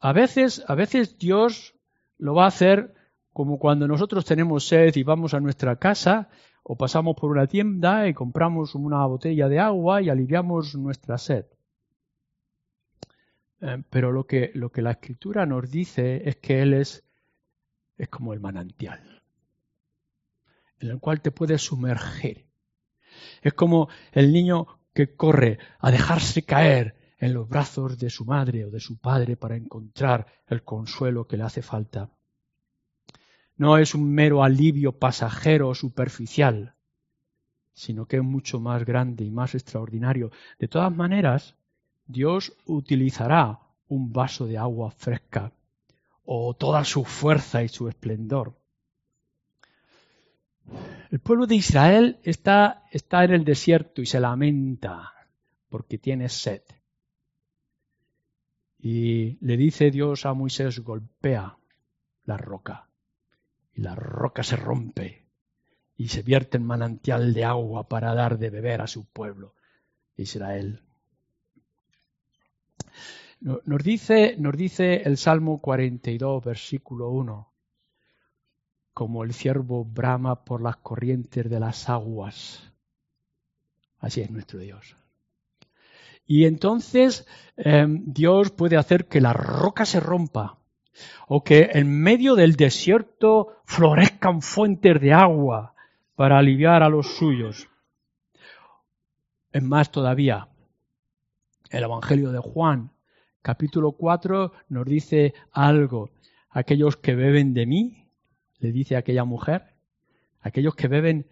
A 0.00 0.12
veces, 0.12 0.64
a 0.66 0.74
veces 0.74 1.18
Dios 1.18 1.74
lo 2.18 2.34
va 2.34 2.44
a 2.44 2.48
hacer 2.48 2.94
como 3.32 3.58
cuando 3.58 3.88
nosotros 3.88 4.24
tenemos 4.24 4.66
sed 4.66 4.94
y 4.96 5.02
vamos 5.02 5.32
a 5.32 5.40
nuestra 5.40 5.76
casa 5.76 6.28
o 6.62 6.76
pasamos 6.76 7.16
por 7.16 7.30
una 7.30 7.46
tienda 7.46 8.06
y 8.06 8.14
compramos 8.14 8.74
una 8.74 9.04
botella 9.06 9.48
de 9.48 9.58
agua 9.58 10.02
y 10.02 10.10
aliviamos 10.10 10.74
nuestra 10.74 11.18
sed. 11.18 11.46
Eh, 13.62 13.82
pero 13.88 14.12
lo 14.12 14.26
que, 14.26 14.50
lo 14.54 14.70
que 14.70 14.82
la 14.82 14.92
escritura 14.92 15.46
nos 15.46 15.70
dice 15.70 16.28
es 16.28 16.36
que 16.36 16.60
Él 16.62 16.74
es, 16.74 17.04
es 17.96 18.08
como 18.08 18.34
el 18.34 18.40
manantial, 18.40 19.22
en 20.80 20.90
el 20.90 21.00
cual 21.00 21.22
te 21.22 21.30
puedes 21.30 21.62
sumergir. 21.62 22.46
Es 23.40 23.54
como 23.54 23.88
el 24.12 24.32
niño 24.32 24.66
que 24.92 25.16
corre 25.16 25.58
a 25.78 25.90
dejarse 25.90 26.42
caer 26.42 27.14
en 27.18 27.32
los 27.32 27.48
brazos 27.48 27.98
de 27.98 28.10
su 28.10 28.24
madre 28.24 28.66
o 28.66 28.70
de 28.70 28.80
su 28.80 28.98
padre 28.98 29.36
para 29.36 29.56
encontrar 29.56 30.26
el 30.46 30.62
consuelo 30.62 31.26
que 31.26 31.36
le 31.36 31.44
hace 31.44 31.62
falta 31.62 32.10
no 33.62 33.78
es 33.78 33.94
un 33.94 34.12
mero 34.12 34.42
alivio 34.42 34.98
pasajero 34.98 35.68
o 35.68 35.74
superficial, 35.76 36.74
sino 37.72 38.06
que 38.06 38.16
es 38.16 38.22
mucho 38.22 38.58
más 38.58 38.84
grande 38.84 39.24
y 39.24 39.30
más 39.30 39.54
extraordinario. 39.54 40.30
De 40.58 40.66
todas 40.68 40.94
maneras, 40.94 41.56
Dios 42.12 42.52
utilizará 42.66 43.58
un 43.88 44.12
vaso 44.12 44.46
de 44.46 44.58
agua 44.58 44.90
fresca 44.90 45.52
o 46.24 46.54
toda 46.54 46.84
su 46.84 47.04
fuerza 47.04 47.62
y 47.62 47.68
su 47.68 47.88
esplendor. 47.88 48.54
El 51.10 51.20
pueblo 51.20 51.46
de 51.46 51.56
Israel 51.56 52.18
está, 52.22 52.84
está 52.90 53.24
en 53.24 53.32
el 53.32 53.44
desierto 53.44 54.00
y 54.00 54.06
se 54.06 54.20
lamenta 54.20 55.12
porque 55.68 55.98
tiene 55.98 56.28
sed. 56.28 56.62
Y 58.78 59.38
le 59.44 59.56
dice 59.56 59.90
Dios 59.90 60.26
a 60.26 60.34
Moisés, 60.34 60.80
golpea 60.80 61.56
la 62.24 62.36
roca 62.36 62.88
y 63.74 63.82
la 63.82 63.94
roca 63.94 64.42
se 64.42 64.56
rompe 64.56 65.26
y 65.96 66.08
se 66.08 66.22
vierte 66.22 66.56
en 66.56 66.66
manantial 66.66 67.32
de 67.32 67.44
agua 67.44 67.88
para 67.88 68.14
dar 68.14 68.38
de 68.38 68.50
beber 68.50 68.80
a 68.80 68.86
su 68.86 69.04
pueblo, 69.04 69.54
Israel. 70.16 70.82
Nos 73.40 73.82
dice, 73.82 74.36
nos 74.38 74.56
dice 74.56 75.02
el 75.02 75.16
Salmo 75.16 75.60
42, 75.60 76.44
versículo 76.44 77.10
1, 77.10 77.52
como 78.94 79.24
el 79.24 79.32
ciervo 79.32 79.84
brama 79.84 80.44
por 80.44 80.62
las 80.62 80.76
corrientes 80.76 81.50
de 81.50 81.58
las 81.58 81.88
aguas. 81.88 82.72
Así 83.98 84.20
es 84.20 84.30
nuestro 84.30 84.60
Dios. 84.60 84.96
Y 86.24 86.44
entonces 86.44 87.26
eh, 87.56 87.84
Dios 87.88 88.52
puede 88.52 88.76
hacer 88.76 89.08
que 89.08 89.20
la 89.20 89.32
roca 89.32 89.84
se 89.86 89.98
rompa 89.98 90.58
o 91.26 91.42
que 91.42 91.70
en 91.72 92.00
medio 92.00 92.34
del 92.36 92.54
desierto 92.54 93.56
florezcan 93.64 94.40
fuentes 94.40 95.00
de 95.00 95.12
agua 95.12 95.74
para 96.14 96.38
aliviar 96.38 96.82
a 96.82 96.88
los 96.88 97.16
suyos. 97.16 97.68
Es 99.50 99.62
más 99.62 99.90
todavía, 99.90 100.48
el 101.72 101.84
Evangelio 101.84 102.30
de 102.32 102.38
Juan, 102.38 102.92
capítulo 103.40 103.92
4, 103.92 104.52
nos 104.68 104.86
dice 104.86 105.34
algo. 105.50 106.10
Aquellos 106.50 106.96
que 106.96 107.14
beben 107.14 107.54
de 107.54 107.66
mí, 107.66 108.08
le 108.58 108.72
dice 108.72 108.96
aquella 108.96 109.24
mujer, 109.24 109.74
aquellos 110.40 110.74
que 110.74 110.88
beben 110.88 111.26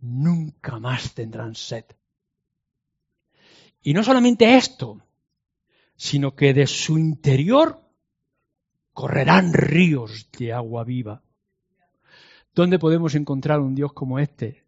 nunca 0.00 0.78
más 0.78 1.14
tendrán 1.14 1.54
sed. 1.54 1.84
Y 3.82 3.92
no 3.92 4.02
solamente 4.02 4.56
esto, 4.56 5.02
sino 5.94 6.34
que 6.34 6.54
de 6.54 6.66
su 6.66 6.98
interior 6.98 7.80
correrán 8.94 9.52
ríos 9.52 10.28
de 10.38 10.54
agua 10.54 10.84
viva. 10.84 11.22
¿Dónde 12.54 12.78
podemos 12.78 13.14
encontrar 13.14 13.60
un 13.60 13.74
Dios 13.74 13.92
como 13.92 14.18
este? 14.18 14.61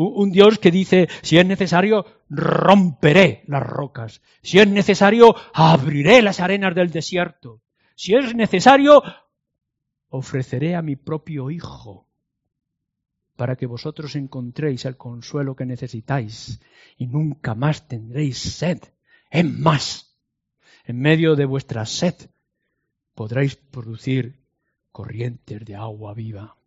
Un 0.00 0.30
Dios 0.30 0.60
que 0.60 0.70
dice, 0.70 1.08
si 1.22 1.38
es 1.38 1.46
necesario, 1.46 2.06
romperé 2.30 3.42
las 3.48 3.64
rocas. 3.64 4.22
Si 4.42 4.60
es 4.60 4.68
necesario, 4.68 5.34
abriré 5.52 6.22
las 6.22 6.38
arenas 6.38 6.72
del 6.76 6.92
desierto. 6.92 7.62
Si 7.96 8.14
es 8.14 8.32
necesario, 8.32 9.02
ofreceré 10.10 10.76
a 10.76 10.82
mi 10.82 10.94
propio 10.94 11.50
Hijo 11.50 12.06
para 13.34 13.56
que 13.56 13.66
vosotros 13.66 14.14
encontréis 14.14 14.84
el 14.84 14.96
consuelo 14.96 15.56
que 15.56 15.66
necesitáis 15.66 16.60
y 16.96 17.08
nunca 17.08 17.56
más 17.56 17.88
tendréis 17.88 18.38
sed. 18.38 18.78
Es 19.30 19.44
más, 19.44 20.16
en 20.84 21.00
medio 21.00 21.34
de 21.34 21.44
vuestra 21.44 21.86
sed, 21.86 22.14
podréis 23.14 23.56
producir 23.56 24.44
corrientes 24.92 25.64
de 25.64 25.74
agua 25.74 26.14
viva. 26.14 26.57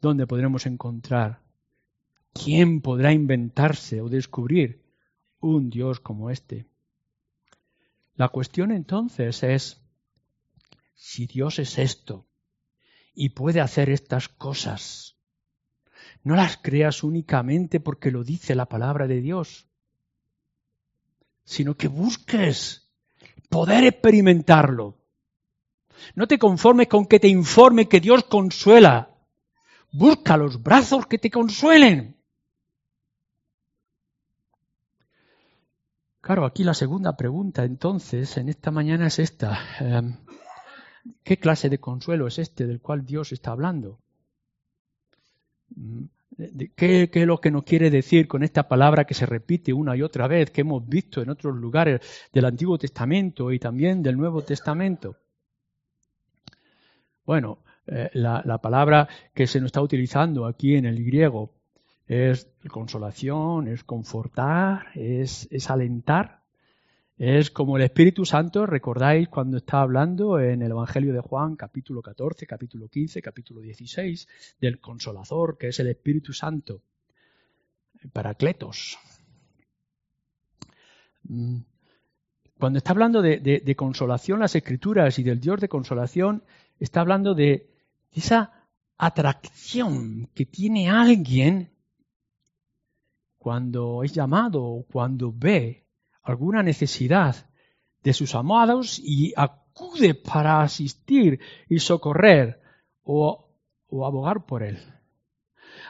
¿Dónde 0.00 0.26
podremos 0.26 0.66
encontrar? 0.66 1.42
¿Quién 2.32 2.80
podrá 2.80 3.12
inventarse 3.12 4.00
o 4.00 4.08
descubrir 4.08 4.82
un 5.40 5.68
Dios 5.68 6.00
como 6.00 6.30
este? 6.30 6.66
La 8.14 8.28
cuestión 8.28 8.70
entonces 8.70 9.42
es, 9.42 9.80
si 10.94 11.26
Dios 11.26 11.58
es 11.58 11.78
esto 11.78 12.26
y 13.14 13.30
puede 13.30 13.60
hacer 13.60 13.90
estas 13.90 14.28
cosas, 14.28 15.16
no 16.22 16.36
las 16.36 16.56
creas 16.58 17.02
únicamente 17.02 17.80
porque 17.80 18.10
lo 18.10 18.24
dice 18.24 18.54
la 18.54 18.66
palabra 18.66 19.06
de 19.06 19.20
Dios, 19.20 19.66
sino 21.44 21.76
que 21.76 21.88
busques 21.88 22.90
poder 23.48 23.84
experimentarlo. 23.84 24.98
No 26.14 26.26
te 26.26 26.38
conformes 26.38 26.88
con 26.88 27.06
que 27.06 27.20
te 27.20 27.28
informe 27.28 27.88
que 27.88 28.00
Dios 28.00 28.24
consuela. 28.24 29.10
Busca 29.92 30.36
los 30.36 30.62
brazos 30.62 31.06
que 31.06 31.18
te 31.18 31.30
consuelen. 31.30 32.16
Claro, 36.20 36.44
aquí 36.44 36.64
la 36.64 36.74
segunda 36.74 37.16
pregunta 37.16 37.64
entonces 37.64 38.36
en 38.36 38.48
esta 38.48 38.70
mañana 38.70 39.06
es 39.06 39.18
esta. 39.18 39.58
Em, 39.80 40.16
¿Qué 41.24 41.38
clase 41.38 41.68
de 41.68 41.78
consuelo 41.78 42.26
es 42.26 42.38
este 42.38 42.66
del 42.66 42.80
cual 42.80 43.04
Dios 43.04 43.32
está 43.32 43.52
hablando? 43.52 43.98
¿Qué, 46.76 47.10
es 47.12 47.26
lo 47.26 47.40
que 47.40 47.50
nos 47.50 47.64
quiere 47.64 47.90
decir 47.90 48.28
con 48.28 48.42
esta 48.42 48.68
palabra 48.68 49.04
que 49.04 49.14
se 49.14 49.26
repite 49.26 49.72
una 49.72 49.96
y 49.96 50.02
otra 50.02 50.26
vez, 50.26 50.50
que 50.50 50.62
hemos 50.62 50.86
visto 50.88 51.20
en 51.22 51.30
otros 51.30 51.56
lugares 51.56 52.00
del 52.32 52.44
Antiguo 52.44 52.78
Testamento 52.78 53.52
y 53.52 53.58
también 53.58 54.02
del 54.02 54.16
Nuevo 54.16 54.42
Testamento? 54.42 55.16
Bueno, 57.24 57.58
eh, 57.90 58.08
la, 58.14 58.40
la, 58.44 58.58
palabra 58.58 59.08
que 59.34 59.48
se 59.48 59.58
nos 59.60 59.66
está 59.66 59.82
utilizando 59.82 60.46
aquí 60.46 60.76
en 60.76 60.86
el 60.86 61.04
griego 61.04 61.52
es 62.10 62.48
consolación, 62.68 63.68
es 63.68 63.84
confortar, 63.84 64.86
es, 64.94 65.48
alentar. 65.68 66.40
Es 67.16 67.52
como 67.52 67.76
el 67.76 67.84
Espíritu 67.84 68.24
Santo, 68.24 68.66
recordáis 68.66 69.28
cuando 69.28 69.58
está 69.58 69.80
hablando 69.80 70.40
en 70.40 70.62
el 70.62 70.72
Evangelio 70.72 71.12
de 71.12 71.20
Juan, 71.20 71.54
capítulo 71.54 72.02
14, 72.02 72.46
capítulo 72.48 72.88
15, 72.88 73.22
capítulo 73.22 73.60
16, 73.60 74.26
del 74.60 74.80
consolador, 74.80 75.56
que 75.56 75.68
es 75.68 75.78
el 75.78 75.86
Espíritu 75.86 76.32
Santo, 76.32 76.82
Paracletos. 78.12 78.98
Mm. 81.24 81.58
Cuando 82.58 82.78
está 82.78 82.90
hablando 82.90 83.22
de 83.22 83.74
consolación 83.76 84.40
las 84.40 84.56
Escrituras 84.56 85.18
y 85.18 85.22
del 85.22 85.40
Dios 85.40 85.60
de 85.60 85.68
consolación, 85.68 86.42
está 86.80 87.00
hablando 87.00 87.34
de 87.34 87.69
esa 88.12 88.52
atracción 88.96 90.28
que 90.34 90.44
tiene 90.44 90.90
alguien 90.90 91.70
cuando 93.38 94.02
es 94.02 94.12
llamado 94.12 94.62
o 94.62 94.84
cuando 94.84 95.32
ve 95.34 95.86
alguna 96.22 96.62
necesidad 96.62 97.34
de 98.02 98.12
sus 98.12 98.34
amados 98.34 99.00
y 99.02 99.32
acude 99.36 100.14
para 100.14 100.60
asistir 100.60 101.40
y 101.68 101.78
socorrer 101.78 102.60
o, 103.02 103.46
abogar 103.90 104.44
por 104.44 104.62
él. 104.62 104.78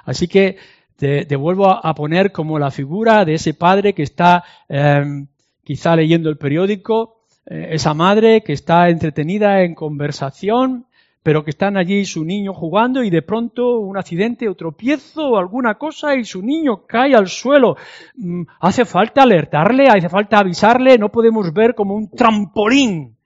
Así 0.04 0.28
que 0.28 0.56
te, 0.96 1.36
vuelvo 1.36 1.68
a, 1.68 1.94
poner 1.94 2.30
como 2.30 2.58
la 2.58 2.70
figura 2.70 3.24
de 3.24 3.34
ese 3.34 3.54
padre 3.54 3.94
que 3.94 4.02
está 4.02 4.44
em, 4.68 5.26
quizá 5.64 5.96
leyendo 5.96 6.30
el 6.30 6.38
periódico, 6.38 7.24
eh, 7.46 7.70
esa 7.72 7.94
madre 7.94 8.42
que 8.42 8.52
está 8.52 8.88
entretenida 8.90 9.62
en 9.62 9.74
conversación 9.74 10.86
pero 11.22 11.44
que 11.44 11.50
están 11.50 11.76
allí 11.76 12.04
su 12.04 12.24
niño 12.24 12.54
jugando 12.54 13.02
y 13.02 13.10
de 13.10 13.22
pronto 13.22 13.78
un 13.78 13.98
accidente 13.98 14.48
o 14.48 14.54
tropiezo 14.54 15.30
o 15.30 15.38
alguna 15.38 15.74
cosa 15.74 16.14
y 16.16 16.24
su 16.24 16.42
niño 16.42 16.86
cae 16.86 17.14
al 17.14 17.28
suelo. 17.28 17.76
Mm, 18.16 18.42
hace 18.60 18.84
falta 18.84 19.22
alertarle, 19.22 19.88
hace 19.88 20.08
falta 20.08 20.38
avisarle, 20.38 20.96
no 20.98 21.10
podemos 21.10 21.52
ver 21.52 21.74
como 21.74 21.94
un 21.94 22.10
trampolín 22.10 23.16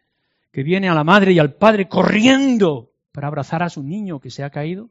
que 0.50 0.62
viene 0.62 0.88
a 0.88 0.94
la 0.94 1.04
madre 1.04 1.32
y 1.32 1.38
al 1.38 1.54
padre 1.54 1.88
corriendo 1.88 2.90
para 3.12 3.28
abrazar 3.28 3.62
a 3.62 3.68
su 3.68 3.82
niño 3.82 4.18
que 4.18 4.30
se 4.30 4.42
ha 4.42 4.50
caído. 4.50 4.88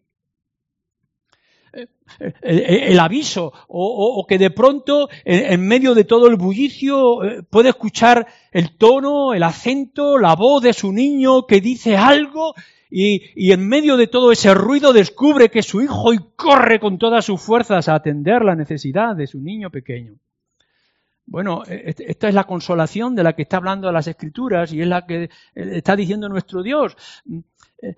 El, 2.42 3.00
aviso 3.00 3.52
o, 3.68 4.26
que 4.28 4.38
de 4.38 4.52
pronto 4.52 5.10
en, 5.26 5.68
medio 5.68 5.96
de 5.96 6.04
todo 6.04 6.28
el 6.28 6.36
bullicio 6.36 7.24
eh, 7.24 7.44
puede 7.44 7.70
escuchar 7.70 8.28
el 8.52 8.78
tono, 8.78 9.34
el 9.34 9.42
acento, 9.42 10.20
la 10.20 10.36
voz 10.36 10.62
de 10.62 10.74
su 10.74 10.92
niño 10.92 11.48
que 11.48 11.62
dice 11.62 11.98
algo 11.98 12.54
y, 12.96 13.52
en 13.52 13.68
medio 13.68 13.98
de 13.98 14.06
todo 14.06 14.32
ese 14.32 14.54
ruido 14.54 14.94
descubre 14.94 15.50
que 15.50 15.64
su 15.64 15.82
hijo 15.82 16.14
y 16.14 16.20
corre 16.36 16.80
con 16.80 17.00
todas 17.00 17.26
sus 17.26 17.42
fuerzas 17.42 17.90
a 17.90 17.96
atender 17.96 18.44
la 18.44 18.56
necesidad 18.56 19.16
de 19.16 19.26
su 19.26 19.40
niño 19.40 19.72
pequeño. 19.72 20.14
Bueno, 21.26 21.64
e, 21.68 21.96
esta 21.98 22.28
es 22.28 22.36
la 22.36 22.44
consolación 22.44 23.16
de 23.16 23.24
la 23.24 23.34
que 23.34 23.44
está 23.44 23.58
hablando 23.58 23.92
las 23.92 24.08
Escrituras 24.08 24.72
y 24.74 24.82
es 24.82 24.88
la 24.88 25.08
que 25.08 25.24
eh, 25.24 25.30
está 25.56 25.96
diciendo 25.96 26.30
nuestro 26.30 26.62
Dios. 26.62 26.96
Eh, 27.84 27.96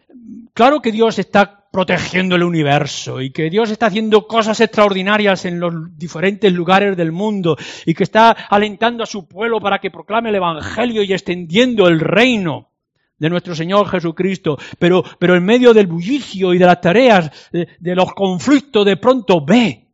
claro 0.54 0.82
que 0.82 0.92
Dios 0.92 1.20
está 1.20 1.70
protegiendo 1.72 2.36
el 2.36 2.44
universo 2.44 3.22
y 3.22 3.32
que 3.32 3.52
Dios 3.52 3.70
está 3.70 3.86
haciendo 3.86 4.26
cosas 4.26 4.60
extraordinarias 4.60 5.46
en 5.46 5.60
los 5.60 5.96
diferentes 5.96 6.52
lugares 6.52 6.98
del 6.98 7.12
mundo 7.12 7.56
y 7.86 7.94
que 7.94 8.04
está 8.04 8.32
alentando 8.32 9.04
a 9.04 9.06
su 9.06 9.28
pueblo 9.28 9.60
para 9.60 9.80
que 9.80 9.92
proclame 9.92 10.30
el 10.30 10.36
Evangelio 10.36 11.04
y 11.04 11.14
extendiendo 11.14 11.88
el 11.88 12.00
reino 12.00 12.72
de 13.20 13.30
nuestro 13.30 13.54
Señor 13.54 13.88
Jesucristo, 13.88 14.58
pero, 14.80 15.04
pero 15.20 15.36
en 15.36 15.46
medio 15.46 15.74
del 15.74 15.88
bullicio 15.88 16.54
y 16.54 16.58
de 16.58 16.66
las 16.66 16.82
tareas, 16.82 17.50
de, 17.52 17.96
los 17.96 18.12
conflictos, 18.14 18.86
de 18.86 18.98
pronto 18.98 19.46
ve, 19.46 19.88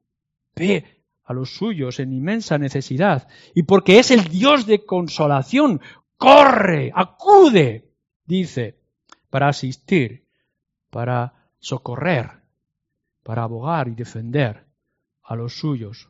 ve 0.55 0.85
a 1.25 1.33
los 1.33 1.53
suyos 1.53 1.99
en 1.99 2.13
inmensa 2.13 2.57
necesidad. 2.57 3.27
Y 3.53 3.63
porque 3.63 3.99
es 3.99 4.11
el 4.11 4.23
Dios 4.23 4.65
de 4.65 4.85
consolación, 4.85 5.81
corre, 6.17 6.91
acude, 6.95 7.91
dice, 8.25 8.80
para 9.31 9.47
asistir, 9.47 10.27
para 10.91 11.33
socorrer, 11.57 12.29
para 13.23 13.43
abogar 13.43 13.87
y 13.87 13.95
defender 13.95 14.63
a 15.23 15.35
los 15.35 15.57
suyos. 15.57 16.09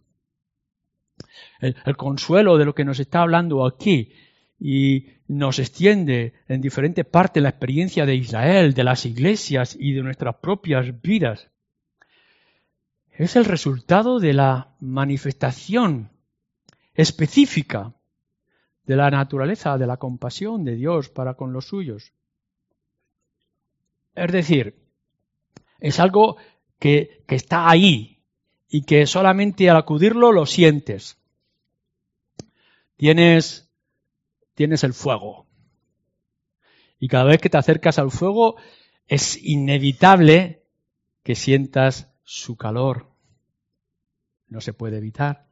el 1.59 1.95
consuelo 1.95 2.57
de 2.57 2.65
lo 2.65 2.73
que 2.73 2.83
nos 2.83 2.99
está 2.99 3.21
hablando 3.21 3.63
aquí 3.65 4.11
y 4.59 5.05
nos 5.27 5.59
extiende 5.59 6.33
en 6.47 6.61
diferentes 6.61 7.05
partes 7.05 7.41
la 7.41 7.49
experiencia 7.49 8.05
de 8.05 8.15
Israel, 8.15 8.73
de 8.73 8.83
las 8.83 9.05
iglesias 9.05 9.77
y 9.79 9.93
de 9.93 10.03
nuestras 10.03 10.35
propias 10.35 11.01
vidas. 11.01 11.49
Es 13.11 13.35
el 13.35 13.45
resultado 13.45 14.19
de 14.19 14.33
la 14.33 14.75
manifestación 14.79 16.09
específica 16.93 17.93
de 18.85 18.95
la 18.95 19.09
naturaleza, 19.09 19.77
de 19.77 19.87
la 19.87 19.97
compasión 19.97 20.63
de 20.65 20.75
Dios 20.75 21.09
para 21.09 21.35
con 21.35 21.53
los 21.53 21.65
suyos. 21.65 22.13
Es 24.15 24.31
decir, 24.31 24.75
es 25.79 25.99
algo 25.99 26.37
que, 26.79 27.23
que 27.27 27.35
está 27.35 27.69
ahí 27.69 28.23
y 28.69 28.83
que 28.83 29.05
solamente 29.05 29.69
al 29.69 29.77
acudirlo 29.77 30.31
lo 30.31 30.45
sientes. 30.45 31.17
Tienes 32.97 33.71
tienes 34.61 34.83
el 34.83 34.93
fuego. 34.93 35.47
Y 36.99 37.07
cada 37.07 37.23
vez 37.23 37.41
que 37.41 37.49
te 37.49 37.57
acercas 37.57 37.97
al 37.97 38.11
fuego 38.11 38.57
es 39.07 39.43
inevitable 39.43 40.63
que 41.23 41.33
sientas 41.33 42.13
su 42.23 42.57
calor. 42.57 43.11
No 44.47 44.61
se 44.61 44.73
puede 44.73 44.97
evitar. 44.97 45.47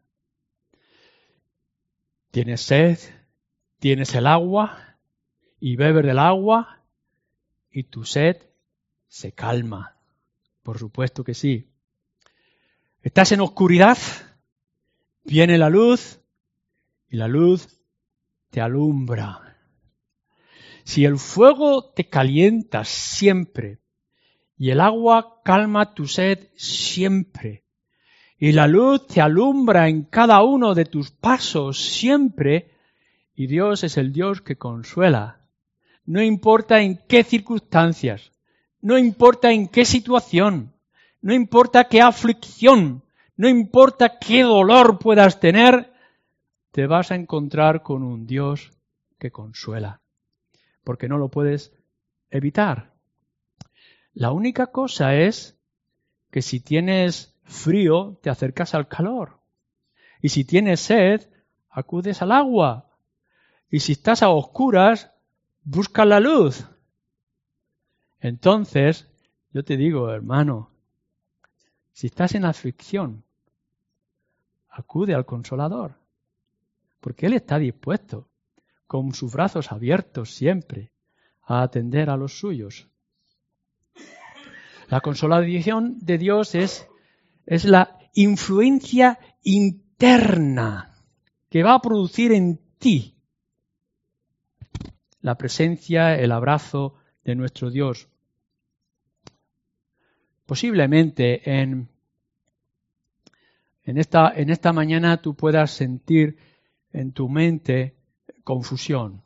Tienes 2.29 2.61
sed, 2.61 2.99
tienes 3.79 4.13
el 4.13 4.27
agua 4.27 4.99
y 5.59 5.75
bebes 5.75 6.05
del 6.05 6.19
agua 6.19 6.83
y 7.71 7.85
tu 7.85 8.05
sed 8.05 8.48
se 9.09 9.33
calma. 9.33 9.97
Por 10.63 10.77
supuesto 10.77 11.23
que 11.23 11.33
sí. 11.33 11.69
Estás 13.01 13.31
en 13.31 13.41
oscuridad, 13.41 13.97
viene 15.23 15.57
la 15.57 15.69
luz 15.69 16.19
y 17.09 17.17
la 17.17 17.27
luz 17.27 17.67
te 18.49 18.61
alumbra. 18.61 19.57
Si 20.83 21.05
el 21.05 21.17
fuego 21.17 21.91
te 21.91 22.07
calienta 22.07 22.85
siempre 22.85 23.79
y 24.57 24.71
el 24.71 24.79
agua 24.79 25.41
calma 25.43 25.93
tu 25.93 26.07
sed 26.07 26.49
siempre 26.55 27.63
y 28.37 28.53
la 28.53 28.67
luz 28.67 29.07
te 29.07 29.21
alumbra 29.21 29.87
en 29.87 30.03
cada 30.03 30.43
uno 30.43 30.73
de 30.73 30.85
tus 30.85 31.11
pasos 31.11 31.79
siempre 31.79 32.71
y 33.35 33.47
Dios 33.47 33.83
es 33.83 33.97
el 33.97 34.11
Dios 34.11 34.41
que 34.41 34.57
consuela. 34.57 35.47
No 36.05 36.21
importa 36.21 36.81
en 36.81 36.99
qué 37.07 37.23
circunstancias, 37.23 38.31
no 38.81 38.97
importa 38.97 39.51
en 39.51 39.67
qué 39.67 39.85
situación, 39.85 40.73
no 41.21 41.33
importa 41.33 41.85
qué 41.85 42.01
aflicción, 42.01 43.03
no 43.35 43.47
importa 43.47 44.19
qué 44.19 44.43
dolor 44.43 44.99
puedas 44.99 45.39
tener, 45.39 45.93
te 46.71 46.87
vas 46.87 47.11
a 47.11 47.15
encontrar 47.15 47.83
con 47.83 48.03
un 48.03 48.25
Dios 48.25 48.71
que 49.17 49.31
consuela, 49.31 50.01
porque 50.83 51.07
no 51.07 51.17
lo 51.17 51.29
puedes 51.29 51.73
evitar. 52.29 52.93
La 54.13 54.31
única 54.31 54.67
cosa 54.67 55.15
es 55.15 55.57
que 56.31 56.41
si 56.41 56.59
tienes 56.59 57.35
frío, 57.43 58.19
te 58.21 58.29
acercas 58.29 58.73
al 58.75 58.87
calor. 58.87 59.39
Y 60.21 60.29
si 60.29 60.43
tienes 60.43 60.81
sed, 60.81 61.29
acudes 61.69 62.21
al 62.21 62.31
agua. 62.31 62.89
Y 63.69 63.79
si 63.79 63.93
estás 63.93 64.23
a 64.23 64.29
oscuras, 64.29 65.11
buscas 65.63 66.07
la 66.07 66.19
luz. 66.19 66.65
Entonces, 68.19 69.07
yo 69.51 69.63
te 69.63 69.77
digo, 69.77 70.11
hermano, 70.11 70.71
si 71.93 72.07
estás 72.07 72.35
en 72.35 72.45
aflicción, 72.45 73.23
acude 74.69 75.13
al 75.13 75.25
consolador 75.25 75.99
porque 76.99 77.27
Él 77.27 77.33
está 77.33 77.57
dispuesto, 77.57 78.27
con 78.87 79.13
sus 79.13 79.31
brazos 79.31 79.71
abiertos 79.71 80.33
siempre, 80.33 80.91
a 81.43 81.61
atender 81.61 82.09
a 82.09 82.17
los 82.17 82.39
suyos. 82.39 82.87
La 84.87 85.01
consolación 85.01 85.99
de 85.99 86.17
Dios 86.17 86.55
es, 86.55 86.87
es 87.45 87.65
la 87.65 87.99
influencia 88.13 89.19
interna 89.43 90.95
que 91.49 91.63
va 91.63 91.75
a 91.75 91.81
producir 91.81 92.31
en 92.31 92.59
ti 92.79 93.15
la 95.21 95.35
presencia, 95.35 96.15
el 96.15 96.31
abrazo 96.31 96.95
de 97.23 97.35
nuestro 97.35 97.69
Dios. 97.69 98.07
Posiblemente 100.45 101.47
en, 101.47 101.89
en, 103.83 103.97
esta, 103.97 104.33
en 104.35 104.49
esta 104.49 104.73
mañana 104.73 105.21
tú 105.21 105.35
puedas 105.35 105.71
sentir 105.71 106.37
en 106.91 107.11
tu 107.11 107.29
mente 107.29 107.95
confusión, 108.43 109.21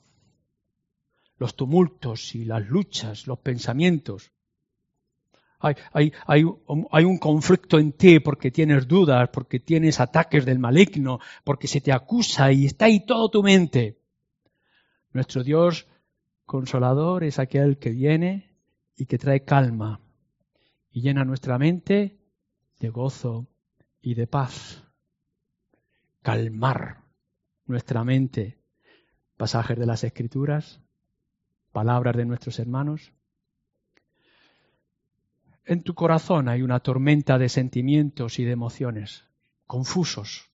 los 1.37 1.55
tumultos 1.55 2.35
y 2.35 2.45
las 2.45 2.67
luchas, 2.67 3.25
los 3.25 3.39
pensamientos. 3.39 4.31
Hay, 5.59 5.75
hay, 5.93 6.11
hay, 6.27 6.43
hay, 6.91 7.05
un 7.05 7.17
conflicto 7.19 7.79
en 7.79 7.93
ti 7.93 8.19
porque 8.19 8.51
tienes 8.51 8.85
dudas, 8.85 9.29
porque 9.31 9.61
tienes 9.61 10.01
ataques 10.01 10.45
del 10.45 10.59
maligno, 10.59 11.21
porque 11.45 11.67
se 11.67 11.79
te 11.79 11.93
acusa 11.93 12.51
y 12.51 12.65
está 12.65 12.85
ahí 12.85 13.05
todo 13.05 13.29
tu 13.29 13.41
mente. 13.41 13.97
Nuestro 15.13 15.41
Dios 15.41 15.87
consolador 16.53 17.23
es 17.23 17.39
aquel 17.39 17.79
que 17.79 17.89
viene 17.89 18.55
y 18.95 19.07
que 19.07 19.17
trae 19.17 19.43
calma 19.43 20.01
y 20.91 21.01
llena 21.01 21.25
nuestra 21.25 21.57
mente 21.57 22.19
de 22.79 22.89
gozo 22.89 23.47
y 24.03 24.13
de 24.13 24.27
paz. 24.27 24.83
Calmar 26.21 27.01
nuestra 27.65 28.03
mente 28.03 28.59
pasajes 29.35 29.79
de 29.79 29.87
las 29.87 30.03
Escrituras, 30.03 30.79
palabras 31.71 32.15
de 32.15 32.25
nuestros 32.25 32.59
hermanos. 32.59 33.13
en 35.65 35.81
tu 35.81 35.95
corazón 35.95 36.49
hay 36.49 36.61
una 36.61 36.81
tormenta 36.81 37.39
de 37.39 37.49
sentimientos 37.49 38.37
y 38.37 38.43
de 38.43 38.51
emociones 38.51 39.25
confusos. 39.65 40.51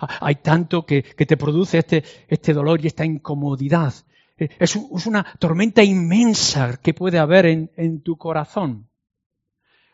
Hay 0.00 0.36
tanto 0.36 0.84
que, 0.84 1.02
te 1.02 1.36
produce 1.36 1.78
este, 1.78 2.02
este, 2.26 2.52
dolor 2.54 2.82
y 2.82 2.88
esta 2.88 3.04
incomodidad. 3.04 3.94
Eh, 4.40 4.48
es, 4.58 4.74
una 4.74 5.24
tormenta 5.38 5.84
inmensa 5.84 6.78
que 6.78 6.94
puede 6.94 7.18
haber 7.18 7.46
en, 7.46 8.00
tu 8.00 8.16
corazón. 8.16 8.88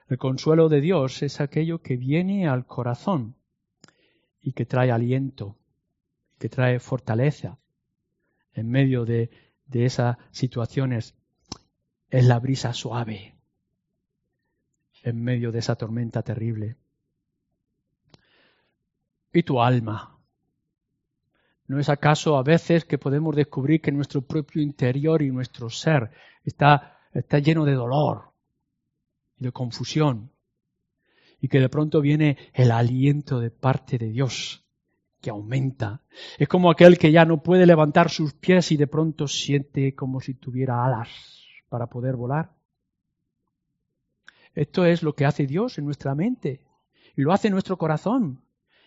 El 0.09 0.19
consuelo 0.19 0.69
de 0.69 0.81
Dios 0.81 1.23
es 1.23 1.41
aquello 1.41 1.83
que 1.83 1.97
viene 1.97 2.49
al 2.49 2.65
corazón 2.65 3.35
y 4.41 4.53
que 4.53 4.65
trae 4.65 4.93
aliento, 4.93 5.59
que 6.39 6.49
trae 6.49 6.79
fortaleza 6.79 7.59
en 8.55 8.71
medio 8.71 9.05
de, 9.05 9.31
de 9.67 9.85
esas 9.85 10.17
situaciones. 10.31 11.17
Es 12.09 12.25
la 12.25 12.39
brisa 12.39 12.73
suave 12.73 13.35
en 15.03 15.23
medio 15.23 15.51
de 15.53 15.59
esa 15.59 15.75
tormenta 15.75 16.23
terrible. 16.23 16.77
¿Y 19.33 19.43
tu 19.43 19.61
alma? 19.61 20.16
¿No 21.69 21.81
es 21.81 21.89
acaso 21.89 22.37
a 22.37 22.43
veces 22.43 22.85
que 22.85 22.99
podemos 22.99 23.35
descubrir 23.35 23.81
que 23.81 23.93
nuestro 23.93 24.23
propio 24.23 24.63
interior 24.63 25.23
y 25.23 25.31
nuestro 25.31 25.69
ser 25.69 26.11
está, 26.45 26.99
está 27.13 27.39
lleno 27.39 27.65
de 27.65 27.75
dolor 27.75 28.31
y 29.39 29.45
de 29.45 29.53
confusión? 29.53 30.31
Y 31.41 31.49
que 31.49 31.61
de 31.61 31.69
pronto 31.69 32.01
viene 32.01 32.37
el 32.55 32.71
aliento 32.71 33.41
de 33.41 33.51
parte 33.51 33.99
de 33.99 34.11
Dios 34.11 34.65
que 35.21 35.31
aumenta. 35.31 36.03
Es 36.39 36.49
como 36.49 36.71
aquel 36.71 36.99
que 36.99 37.11
ya 37.11 37.25
no 37.25 37.43
puede 37.43 37.67
levantar 37.67 38.11
sus 38.11 38.33
pies 38.35 38.71
y 38.73 38.77
de 38.77 38.87
pronto 38.87 39.27
siente 39.27 39.95
como 39.95 40.21
si 40.21 40.35
tuviera 40.35 40.85
alas 40.85 41.09
para 41.69 41.89
poder 41.89 42.17
volar. 42.17 42.53
Esto 44.55 44.85
es 44.85 45.03
lo 45.03 45.15
que 45.15 45.27
hace 45.27 45.47
Dios 45.47 45.79
en 45.79 45.85
nuestra 45.85 46.15
mente 46.15 46.63
y 47.17 47.23
lo 47.23 47.33
hace 47.33 47.49
en 47.49 47.53
nuestro 47.53 47.77
corazón 47.77 48.43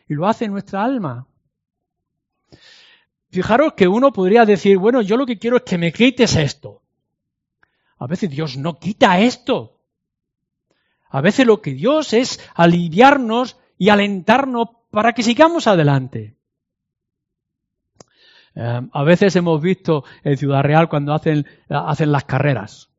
y 0.08 0.14
lo 0.14 0.28
hace 0.28 0.46
en 0.46 0.52
nuestra 0.52 0.84
alma. 0.84 1.28
Fijaros 3.30 3.74
que 3.74 3.88
uno 3.88 4.12
podría 4.12 4.46
decir, 4.46 4.78
bueno, 4.78 5.02
yo 5.02 5.16
lo 5.16 5.26
que 5.26 5.38
quiero 5.38 5.58
es 5.58 5.64
que 5.64 5.78
me 5.78 5.92
quites 5.92 6.36
esto. 6.36 6.82
A 7.98 8.08
veces 8.08 8.30
Dios 8.30 8.58
no 8.58 8.80
quita 8.80 9.20
esto. 9.20 9.80
A 11.10 11.22
veces 11.22 11.46
lo 11.46 11.62
que 11.62 11.74
Dios 11.74 12.14
es 12.14 12.40
aliviarnos 12.56 13.60
y 13.78 13.90
alentarnos 13.90 14.70
para 14.90 15.14
que 15.14 15.24
sigamos 15.24 15.68
adelante. 15.68 16.36
Eh, 18.56 18.82
a 18.92 19.04
veces 19.04 19.36
hemos 19.36 19.62
visto 19.62 20.04
en 20.24 20.38
Ciudad 20.38 20.64
Real 20.64 20.90
cuando 20.90 21.14
hacen, 21.14 21.46
hacen 21.70 22.12
las 22.12 22.26
carreras 22.26 22.90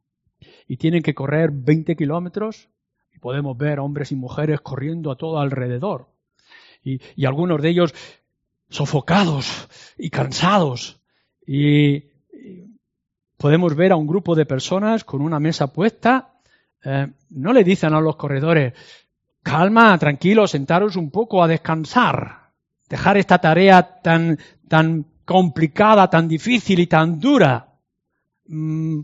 y 0.68 0.76
tienen 0.76 1.02
que 1.02 1.14
correr 1.14 1.50
20 1.52 1.96
kilómetros 1.96 2.68
y 3.12 3.18
podemos 3.18 3.58
ver 3.58 3.80
hombres 3.80 4.12
y 4.12 4.16
mujeres 4.16 4.60
corriendo 4.60 5.10
a 5.10 5.16
todo 5.16 5.40
alrededor 5.40 6.08
y, 6.82 7.26
algunos 7.26 7.60
de 7.60 7.68
ellos 7.70 7.94
sofocados 8.70 9.68
y 9.98 10.08
cansados. 10.10 11.00
Y, 11.46 12.04
podemos 13.36 13.74
ver 13.74 13.92
a 13.92 13.96
un 13.96 14.06
grupo 14.06 14.34
de 14.34 14.46
personas 14.46 15.02
con 15.02 15.22
una 15.22 15.40
mesa 15.40 15.72
puesta. 15.72 16.34
Eh, 16.84 17.08
no 17.30 17.52
le 17.52 17.64
dicen 17.64 17.94
a 17.94 18.00
los 18.00 18.16
corredores, 18.16 18.74
calma, 19.42 19.98
tranquilo, 19.98 20.46
sentaros 20.46 20.96
un 20.96 21.10
poco 21.10 21.42
a 21.42 21.48
descansar, 21.48 22.50
dejar 22.88 23.16
esta 23.16 23.38
tarea 23.38 24.00
tan, 24.02 24.38
tan 24.68 25.06
complicada, 25.24 26.08
tan 26.10 26.28
difícil 26.28 26.80
y 26.80 26.86
tan 26.86 27.18
dura. 27.18 27.66
Mm, 28.46 29.00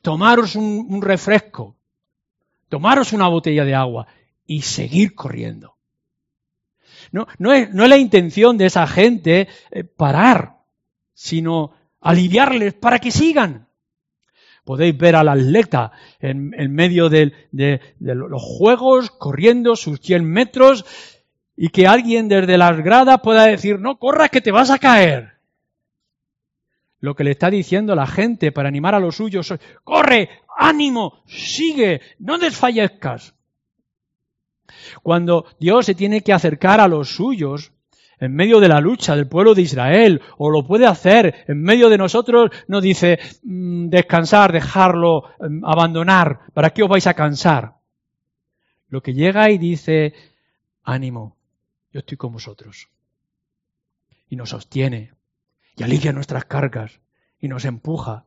tomaros 0.00 0.56
un 0.56 1.02
refresco, 1.02 1.76
tomaros 2.68 3.12
una 3.12 3.28
botella 3.28 3.64
de 3.64 3.74
agua 3.74 4.06
y 4.46 4.62
seguir 4.62 5.14
corriendo. 5.14 5.75
No, 7.12 7.26
no, 7.38 7.52
es, 7.52 7.72
la 7.72 7.96
intención 7.96 8.58
de 8.58 8.66
esa 8.66 8.86
gente 8.86 9.48
eh, 9.70 9.84
parar, 9.84 10.56
sino 11.14 11.72
aliviarles 12.00 12.74
para 12.74 12.98
que 12.98 13.10
sigan. 13.10 13.68
Podéis 14.64 14.98
ver 14.98 15.14
al 15.14 15.28
atleta 15.28 15.92
en, 16.18 16.50
medio 16.74 17.08
de, 17.08 17.32
los 18.00 18.42
juegos, 18.42 19.10
corriendo 19.12 19.76
sus 19.76 20.00
100 20.00 20.24
metros, 20.24 20.84
y 21.56 21.68
que 21.68 21.86
alguien 21.86 22.28
desde 22.28 22.58
las 22.58 22.76
gradas 22.78 23.20
pueda 23.22 23.44
decir, 23.44 23.78
no 23.78 23.98
corras 24.00 24.30
que 24.30 24.40
te 24.40 24.50
vas 24.50 24.70
a 24.70 24.80
caer. 24.80 25.36
Lo 26.98 27.14
que 27.14 27.22
le 27.22 27.30
está 27.30 27.48
diciendo 27.48 27.94
la 27.94 28.08
gente 28.08 28.50
para 28.50 28.68
animar 28.68 28.96
a 28.96 29.00
los 29.00 29.14
suyos 29.14 29.48
es, 29.52 29.60
corre, 29.84 30.30
ánimo, 30.56 31.22
sigue, 31.26 32.00
no 32.18 32.36
desfallezcas. 32.36 33.35
Cuando 35.02 35.46
Dios 35.58 35.86
se 35.86 35.94
tiene 35.94 36.22
que 36.22 36.32
acercar 36.32 36.80
a 36.80 36.88
los 36.88 37.14
suyos 37.14 37.72
en 38.18 38.34
medio 38.34 38.60
de 38.60 38.68
la 38.68 38.80
lucha 38.80 39.14
del 39.14 39.28
pueblo 39.28 39.54
de 39.54 39.62
Israel, 39.62 40.22
o 40.38 40.50
lo 40.50 40.66
puede 40.66 40.86
hacer 40.86 41.44
en 41.48 41.62
medio 41.62 41.88
de 41.88 41.98
nosotros, 41.98 42.50
no 42.66 42.80
dice 42.80 43.18
mm, 43.42 43.88
descansar, 43.88 44.52
dejarlo, 44.52 45.24
mm, 45.38 45.64
abandonar, 45.64 46.40
¿para 46.54 46.70
qué 46.70 46.82
os 46.82 46.88
vais 46.88 47.06
a 47.06 47.14
cansar? 47.14 47.74
Lo 48.88 49.02
que 49.02 49.12
llega 49.12 49.50
y 49.50 49.58
dice, 49.58 50.14
ánimo, 50.82 51.36
yo 51.92 52.00
estoy 52.00 52.16
con 52.16 52.32
vosotros. 52.32 52.88
Y 54.28 54.36
nos 54.36 54.50
sostiene, 54.50 55.12
y 55.76 55.82
alivia 55.82 56.12
nuestras 56.12 56.46
cargas, 56.46 57.00
y 57.38 57.48
nos 57.48 57.64
empuja. 57.64 58.24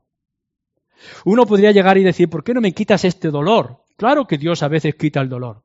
Uno 1.26 1.46
podría 1.46 1.72
llegar 1.72 1.98
y 1.98 2.04
decir, 2.04 2.30
¿por 2.30 2.44
qué 2.44 2.54
no 2.54 2.62
me 2.62 2.74
quitas 2.74 3.06
este 3.06 3.30
dolor? 3.30 3.84
Claro 3.98 4.28
que 4.28 4.38
Dios 4.38 4.64
a 4.64 4.68
veces 4.68 4.96
quita 4.96 5.22
el 5.22 5.30
dolor. 5.30 5.64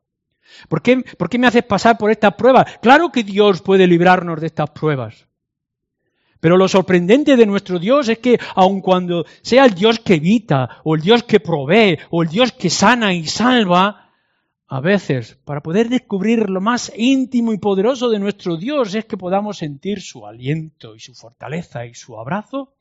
¿Por 0.69 0.83
qué, 0.83 1.39
me 1.39 1.47
haces 1.47 1.65
pasar 1.65 1.99
por 1.99 2.11
estas 2.11 2.35
pruebas? 2.35 2.79
Claro 2.81 3.11
que 3.11 3.23
Dios 3.23 3.63
puede 3.63 3.87
librarnos 3.87 4.41
de 4.41 4.47
estas 4.47 4.71
pruebas. 4.71 5.27
Pero 6.41 6.57
lo 6.57 6.69
sorprendente 6.69 7.37
de 7.37 7.47
nuestro 7.47 7.79
Dios 7.79 8.09
es 8.09 8.19
que 8.19 8.39
aun 8.55 8.81
cuando 8.81 9.25
sea 9.43 9.65
el 9.65 9.75
Dios 9.75 9.99
que 10.01 10.15
evita, 10.15 10.81
o 10.85 10.95
el 10.95 11.01
Dios 11.01 11.23
que 11.23 11.41
provee, 11.41 11.99
o 12.11 12.23
el 12.23 12.29
Dios 12.29 12.53
que 12.53 12.69
sana 12.69 13.15
y 13.15 13.27
salva, 13.27 14.13
a 14.67 14.81
veces, 14.81 15.39
para 15.45 15.63
poder 15.63 15.89
descubrir 15.89 16.51
lo 16.51 16.61
más 16.61 16.93
íntimo 16.97 17.53
y 17.53 17.59
poderoso 17.59 18.09
de 18.11 18.19
nuestro 18.19 18.57
Dios, 18.57 18.95
es 18.95 19.05
que 19.05 19.17
podamos 19.17 19.59
sentir 19.59 20.01
su 20.01 20.27
aliento 20.27 20.95
y 20.95 21.01
su 21.01 21.15
fortaleza 21.15 21.87
y 21.87 21.95
su 21.95 22.19
abrazo 22.19 22.75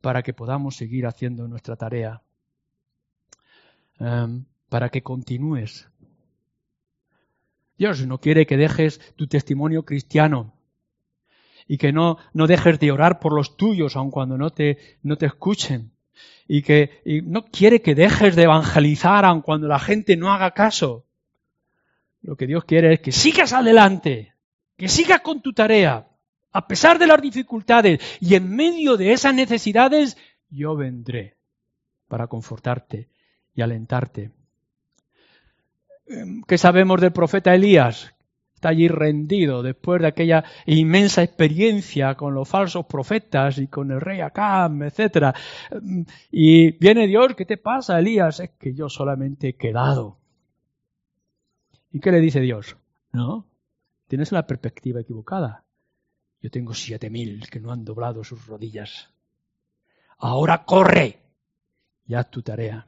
para 0.00 0.22
que 0.22 0.32
podamos 0.32 0.76
seguir 0.76 1.06
haciendo 1.06 1.46
nuestra 1.46 1.76
tarea. 1.76 2.22
Em, 4.00 4.44
para 4.68 4.90
que 4.90 5.02
continúes 5.02 5.88
Dios 7.78 8.04
no 8.06 8.18
quiere 8.18 8.46
que 8.46 8.56
dejes 8.56 9.00
tu 9.14 9.28
testimonio 9.28 9.84
cristiano 9.84 10.52
y 11.68 11.78
que 11.78 11.92
no, 11.92 12.18
no 12.32 12.46
dejes 12.46 12.80
de 12.80 12.90
orar 12.90 13.20
por 13.20 13.32
los 13.32 13.56
tuyos 13.56 13.94
aun 13.94 14.10
cuando 14.10 14.36
no 14.36 14.50
te, 14.50 14.98
no 15.02 15.16
te 15.16 15.26
escuchen. 15.26 15.92
Y 16.48 16.62
que 16.62 17.02
no 17.24 17.44
quiere 17.44 17.80
que 17.80 17.94
dejes 17.94 18.34
de 18.34 18.44
evangelizar 18.44 19.24
aun 19.24 19.42
cuando 19.42 19.68
la 19.68 19.78
gente 19.78 20.16
no 20.16 20.32
haga 20.32 20.52
caso. 20.52 21.04
Lo 22.22 22.36
que 22.36 22.46
Dios 22.46 22.64
quiere 22.64 22.94
es 22.94 23.00
que 23.00 23.12
sigas 23.12 23.52
adelante, 23.52 24.34
que 24.76 24.88
sigas 24.88 25.20
con 25.20 25.40
tu 25.40 25.52
tarea, 25.52 26.08
a 26.50 26.66
pesar 26.66 26.98
de 26.98 27.06
las 27.06 27.20
dificultades 27.20 28.00
y 28.20 28.34
en 28.34 28.50
medio 28.50 28.96
de 28.96 29.12
esas 29.12 29.34
necesidades, 29.34 30.16
yo 30.50 30.74
vendré 30.74 31.36
para 32.08 32.26
confortarte 32.26 33.08
y 33.54 33.62
alentarte. 33.62 34.32
¿Qué 36.46 36.58
sabemos 36.58 37.00
del 37.00 37.12
profeta 37.12 37.54
Elías? 37.54 38.14
Está 38.54 38.70
allí 38.70 38.88
rendido 38.88 39.62
después 39.62 40.00
de 40.00 40.08
aquella 40.08 40.42
inmensa 40.66 41.22
experiencia 41.22 42.16
con 42.16 42.34
los 42.34 42.48
falsos 42.48 42.86
profetas 42.86 43.58
y 43.58 43.68
con 43.68 43.92
el 43.92 44.00
rey 44.00 44.20
Acab, 44.20 44.82
etc. 44.82 45.36
Y 46.32 46.72
viene 46.72 47.06
Dios, 47.06 47.36
¿qué 47.36 47.44
te 47.44 47.56
pasa, 47.56 48.00
Elías? 48.00 48.40
Es 48.40 48.50
que 48.58 48.74
yo 48.74 48.88
solamente 48.88 49.50
he 49.50 49.56
quedado. 49.56 50.18
¿Y 51.92 52.00
qué 52.00 52.10
le 52.10 52.20
dice 52.20 52.40
Dios? 52.40 52.76
No, 53.12 53.46
tienes 54.08 54.32
la 54.32 54.44
perspectiva 54.44 55.02
equivocada. 55.02 55.64
Yo 56.40 56.50
tengo 56.50 56.74
siete 56.74 57.10
mil 57.10 57.48
que 57.48 57.60
no 57.60 57.70
han 57.70 57.84
doblado 57.84 58.24
sus 58.24 58.44
rodillas. 58.46 59.12
Ahora 60.18 60.64
corre 60.64 61.20
y 62.08 62.14
haz 62.14 62.28
tu 62.28 62.42
tarea. 62.42 62.87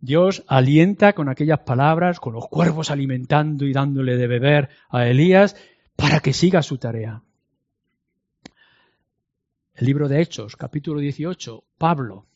Dios 0.00 0.44
alienta 0.46 1.12
con 1.12 1.28
aquellas 1.28 1.60
palabras, 1.60 2.20
con 2.20 2.32
los 2.32 2.48
cuervos 2.48 2.90
alimentando 2.90 3.66
y 3.66 3.72
dándole 3.72 4.16
de 4.16 4.26
beber 4.26 4.70
a 4.88 5.06
Elías, 5.06 5.56
para 5.94 6.20
que 6.20 6.32
siga 6.32 6.62
su 6.62 6.78
tarea. 6.78 7.22
El 9.74 9.86
libro 9.86 10.08
de 10.08 10.20
Hechos, 10.20 10.56
capítulo 10.56 11.00
18, 11.00 11.64
Pablo, 11.76 12.26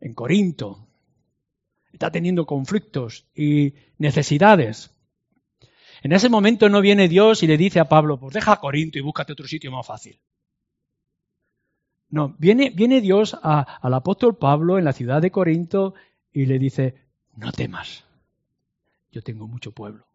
en 0.00 0.14
Corinto, 0.14 0.86
está 1.92 2.10
teniendo 2.10 2.46
conflictos 2.46 3.26
y 3.34 3.74
necesidades. 3.98 4.94
En 6.02 6.12
ese 6.12 6.28
momento 6.28 6.68
no 6.68 6.80
viene 6.80 7.08
Dios 7.08 7.42
y 7.42 7.46
le 7.46 7.56
dice 7.56 7.80
a 7.80 7.88
Pablo, 7.88 8.18
pues 8.18 8.34
deja 8.34 8.56
Corinto 8.56 8.98
y 8.98 9.02
búscate 9.02 9.32
otro 9.32 9.46
sitio 9.46 9.70
más 9.70 9.86
fácil. 9.86 10.18
No, 12.10 12.34
viene, 12.38 12.70
viene 12.70 13.00
Dios 13.00 13.38
al 13.42 13.94
apóstol 13.94 14.36
Pablo 14.36 14.78
en 14.78 14.84
la 14.84 14.92
ciudad 14.92 15.22
de 15.22 15.30
Corinto 15.30 15.94
y 16.32 16.46
le 16.46 16.58
dice, 16.58 16.94
no 17.36 17.52
temas, 17.52 18.04
yo 19.10 19.22
tengo 19.22 19.46
mucho 19.46 19.72
pueblo 19.72 20.06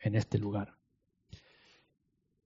en 0.00 0.14
este 0.14 0.38
lugar. 0.38 0.74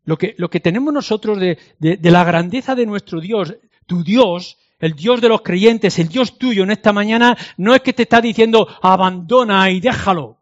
Lo 0.05 0.19
que, 0.19 0.35
lo 0.39 0.51
que 0.51 0.61
tenemos 0.61 0.93
nosotros 0.93 1.39
de, 1.39 1.59
de 1.79 2.11
la 2.11 2.25
grandeza 2.25 2.75
de 2.75 2.87
nuestro 2.87 3.21
Dios, 3.21 3.55
tu 3.87 4.03
Dios, 4.03 4.59
el 4.79 4.95
Dios 4.95 5.21
de 5.21 5.29
los 5.29 5.43
creyentes, 5.43 5.99
el 5.99 6.09
Dios 6.09 6.39
tuyo 6.39 6.65
en 6.65 6.71
esta 6.71 6.93
mañana, 6.93 7.37
no 7.57 7.75
es 7.75 7.81
que 7.81 7.93
te 7.93 8.03
está 8.03 8.21
diciendo 8.21 8.69
abandona 8.83 9.71
y 9.71 9.81
déjalo. 9.81 10.39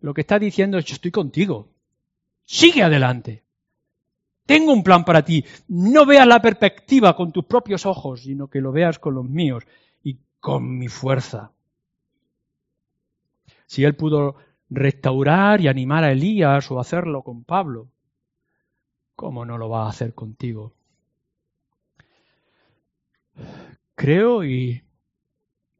Lo 0.00 0.14
que 0.14 0.20
está 0.20 0.38
diciendo 0.38 0.78
es 0.78 0.84
yo 0.84 0.94
estoy 0.94 1.10
contigo. 1.10 1.68
Sigue 2.44 2.82
adelante. 2.82 3.42
Tengo 4.46 4.72
un 4.72 4.82
plan 4.82 5.04
para 5.04 5.24
ti. 5.24 5.44
No 5.68 6.04
veas 6.04 6.26
la 6.26 6.42
perspectiva 6.42 7.16
con 7.16 7.32
tus 7.32 7.46
propios 7.46 7.86
ojos, 7.86 8.22
sino 8.22 8.48
que 8.48 8.60
lo 8.60 8.70
veas 8.70 8.98
con 8.98 9.14
los 9.14 9.24
míos 9.24 9.64
con 10.44 10.76
mi 10.76 10.88
fuerza. 10.88 11.52
Si 13.64 13.82
él 13.82 13.96
pudo 13.96 14.36
restaurar 14.68 15.62
y 15.62 15.68
animar 15.68 16.04
a 16.04 16.12
Elías 16.12 16.70
o 16.70 16.78
hacerlo 16.78 17.22
con 17.22 17.44
Pablo, 17.44 17.88
¿cómo 19.16 19.46
no 19.46 19.56
lo 19.56 19.70
va 19.70 19.86
a 19.86 19.88
hacer 19.88 20.12
contigo? 20.12 20.74
Creo 23.94 24.44
y 24.44 24.84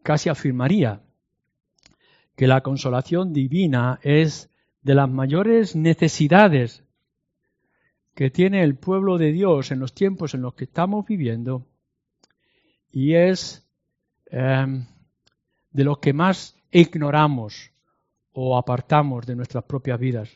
casi 0.02 0.30
afirmaría 0.30 1.02
que 2.34 2.46
la 2.46 2.62
consolación 2.62 3.34
divina 3.34 4.00
es 4.02 4.48
de 4.80 4.94
las 4.94 5.10
mayores 5.10 5.76
necesidades 5.76 6.84
que 8.14 8.30
tiene 8.30 8.62
el 8.62 8.76
pueblo 8.76 9.18
de 9.18 9.30
Dios 9.30 9.72
en 9.72 9.80
los 9.80 9.92
tiempos 9.92 10.32
en 10.32 10.40
los 10.40 10.54
que 10.54 10.64
estamos 10.64 11.04
viviendo 11.04 11.66
y 12.90 13.12
es 13.12 13.63
em, 14.27 14.87
de 15.70 15.85
los 15.85 15.99
que 15.99 16.12
más 16.12 16.57
ignoramos 16.70 17.70
o 18.33 18.57
apartamos 18.57 19.27
de 19.27 19.37
nuestras 19.37 19.64
propias 19.64 19.99
vidas. 19.99 20.31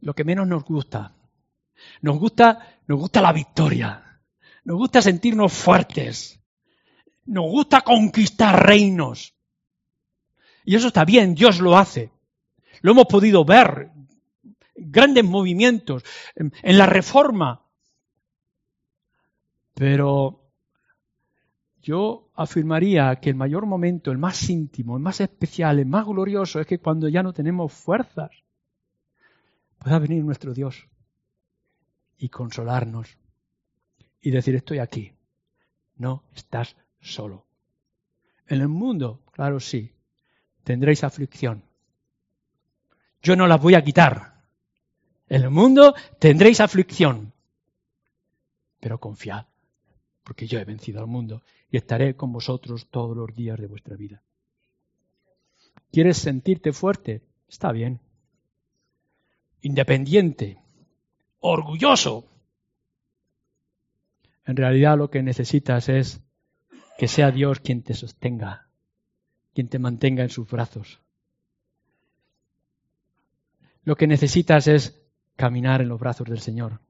Lo 0.00 0.14
que 0.14 0.24
menos 0.24 0.46
nos 0.46 0.64
gusta. 0.64 1.14
Nos 2.00 2.18
gusta, 2.18 2.78
nos 2.86 2.98
gusta 2.98 3.20
la 3.20 3.32
victoria. 3.32 4.20
Nos 4.64 4.76
gusta 4.76 5.02
sentirnos 5.02 5.52
fuertes. 5.52 6.40
Nos 7.26 7.50
gusta 7.50 7.82
conquistar 7.82 8.66
reinos. 8.66 9.34
Y 10.64 10.74
eso 10.74 10.88
está 10.88 11.04
bien, 11.04 11.34
Dios 11.34 11.60
lo 11.60 11.76
hace. 11.76 12.10
Lo 12.80 12.92
hemos 12.92 13.06
podido 13.06 13.44
ver 13.44 13.90
grandes 14.74 15.24
movimientos, 15.24 16.02
en 16.34 16.78
la 16.78 16.86
reforma. 16.86 17.62
Pero 19.74 20.45
yo 21.86 22.30
afirmaría 22.34 23.14
que 23.20 23.30
el 23.30 23.36
mayor 23.36 23.64
momento, 23.64 24.10
el 24.10 24.18
más 24.18 24.50
íntimo, 24.50 24.96
el 24.96 25.02
más 25.04 25.20
especial, 25.20 25.78
el 25.78 25.86
más 25.86 26.04
glorioso, 26.04 26.58
es 26.58 26.66
que 26.66 26.80
cuando 26.80 27.08
ya 27.08 27.22
no 27.22 27.32
tenemos 27.32 27.72
fuerzas, 27.72 28.32
pueda 29.78 30.00
venir 30.00 30.24
nuestro 30.24 30.52
Dios 30.52 30.88
y 32.18 32.28
consolarnos 32.28 33.16
y 34.20 34.32
decir, 34.32 34.56
estoy 34.56 34.80
aquí, 34.80 35.12
no 35.94 36.24
estás 36.34 36.74
solo. 37.00 37.46
En 38.48 38.62
el 38.62 38.68
mundo, 38.68 39.22
claro 39.30 39.60
sí, 39.60 39.92
tendréis 40.64 41.04
aflicción. 41.04 41.62
Yo 43.22 43.36
no 43.36 43.46
las 43.46 43.62
voy 43.62 43.76
a 43.76 43.84
quitar, 43.84 44.42
en 45.28 45.42
el 45.44 45.50
mundo 45.50 45.94
tendréis 46.18 46.60
aflicción, 46.60 47.32
pero 48.80 48.98
confiad, 48.98 49.46
porque 50.26 50.48
yo 50.48 50.58
he 50.58 50.64
vencido 50.64 50.98
al 50.98 51.06
mundo 51.06 51.44
y 51.70 51.76
estaré 51.76 52.16
con 52.16 52.32
vosotros 52.32 52.88
todos 52.90 53.16
los 53.16 53.32
días 53.32 53.60
de 53.60 53.68
vuestra 53.68 53.94
vida. 53.94 54.22
¿Quieres 55.92 56.16
sentirte 56.16 56.72
fuerte? 56.72 57.22
Está 57.48 57.70
bien. 57.70 58.00
Independiente, 59.62 60.58
orgulloso. 61.38 62.26
En 64.44 64.56
realidad 64.56 64.98
lo 64.98 65.10
que 65.10 65.22
necesitas 65.22 65.88
es 65.88 66.20
que 66.98 67.06
sea 67.06 67.30
Dios 67.30 67.60
quien 67.60 67.82
te 67.82 67.94
sostenga, 67.94 68.66
quien 69.54 69.68
te 69.68 69.78
mantenga 69.78 70.24
en 70.24 70.30
sus 70.30 70.48
brazos. 70.48 71.00
Lo 73.84 73.94
que 73.94 74.08
necesitas 74.08 74.66
es 74.66 75.00
caminar 75.36 75.82
en 75.82 75.88
los 75.88 76.00
brazos 76.00 76.28
del 76.28 76.40
Señor. 76.40 76.80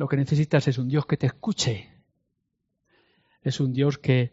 Lo 0.00 0.08
que 0.08 0.16
necesitas 0.16 0.66
es 0.66 0.78
un 0.78 0.88
Dios 0.88 1.04
que 1.04 1.18
te 1.18 1.26
escuche. 1.26 1.90
Es 3.42 3.60
un 3.60 3.74
Dios 3.74 3.98
que 3.98 4.32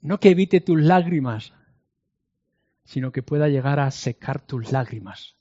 no 0.00 0.18
que 0.18 0.30
evite 0.30 0.60
tus 0.60 0.82
lágrimas, 0.82 1.52
sino 2.82 3.12
que 3.12 3.22
pueda 3.22 3.46
llegar 3.46 3.78
a 3.78 3.92
secar 3.92 4.44
tus 4.44 4.72
lágrimas. 4.72 5.36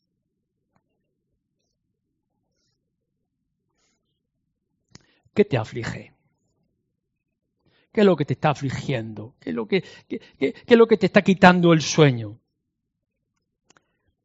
¿Qué 5.33 5.43
te 5.43 5.57
aflige? 5.57 6.13
¿Qué 7.91 8.01
es 8.01 8.05
lo 8.05 8.15
que 8.15 8.25
te 8.25 8.33
está 8.33 8.51
afligiendo? 8.51 9.33
¿Qué 9.39 9.49
es 9.49 9.55
lo 9.55 9.67
que, 9.67 9.83
qué, 10.07 10.19
qué 10.37 10.53
es 10.67 10.77
lo 10.77 10.85
que 10.85 10.97
te 10.97 11.07
está 11.07 11.23
quitando 11.23 11.73
el 11.73 11.81
sueño? 11.81 12.39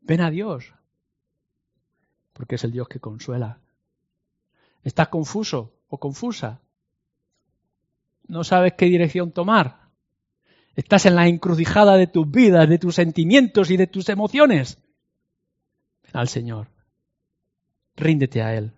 Ven 0.03 0.21
a 0.21 0.31
Dios 0.31 0.75
porque 2.35 2.57
es 2.57 2.65
el 2.65 2.73
Dios 2.73 2.87
que 2.87 3.01
consuela. 3.01 3.63
¿Estás 4.87 5.09
confuso 5.09 5.61
o 5.89 5.99
confusa? 5.99 6.61
¿No 8.29 8.45
sabes 8.45 8.75
qué 8.75 8.87
dirección 8.87 9.33
tomar? 9.33 9.91
¿Estás 10.77 11.07
en 11.07 11.17
la 11.17 11.27
encrucijada 11.27 11.97
de 11.97 12.07
tus 12.07 12.31
vidas, 12.31 12.69
de 12.69 12.79
tus 12.79 12.95
sentimientos 12.95 13.73
y 13.73 13.77
de 13.77 13.89
tus 13.89 14.09
emociones? 14.09 14.79
Ven 16.05 16.17
al 16.17 16.29
Señor. 16.29 16.69
Ríndete 17.97 18.43
a 18.43 18.55
Él. 18.55 18.71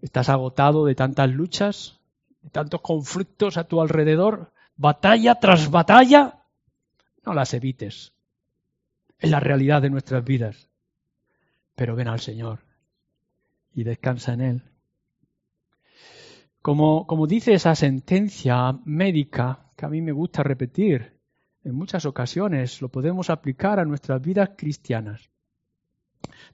¿Estás 0.00 0.30
agotado 0.30 0.86
de 0.86 0.94
tantas 0.94 1.28
luchas, 1.28 2.00
de 2.40 2.48
tantos 2.48 2.80
conflictos 2.80 3.58
a 3.58 3.64
tu 3.64 3.82
alrededor? 3.82 4.52
Batalla 4.76 5.34
tras 5.34 5.70
batalla. 5.70 6.44
No 7.26 7.34
las 7.34 7.52
evites. 7.52 8.14
Es 9.18 9.30
la 9.30 9.40
realidad 9.40 9.82
de 9.82 9.90
nuestras 9.90 10.24
vidas 10.24 10.70
pero 11.74 11.96
ven 11.96 12.08
al 12.08 12.20
Señor 12.20 12.63
y 13.74 13.84
descansa 13.84 14.32
en 14.32 14.40
Él. 14.40 14.62
Como, 16.62 17.06
como 17.06 17.26
dice 17.26 17.52
esa 17.52 17.74
sentencia 17.74 18.72
médica 18.84 19.70
que 19.76 19.84
a 19.84 19.88
mí 19.88 20.00
me 20.00 20.12
gusta 20.12 20.42
repetir 20.42 21.18
en 21.62 21.74
muchas 21.74 22.06
ocasiones, 22.06 22.80
lo 22.80 22.88
podemos 22.88 23.30
aplicar 23.30 23.78
a 23.78 23.84
nuestras 23.84 24.22
vidas 24.22 24.50
cristianas. 24.56 25.30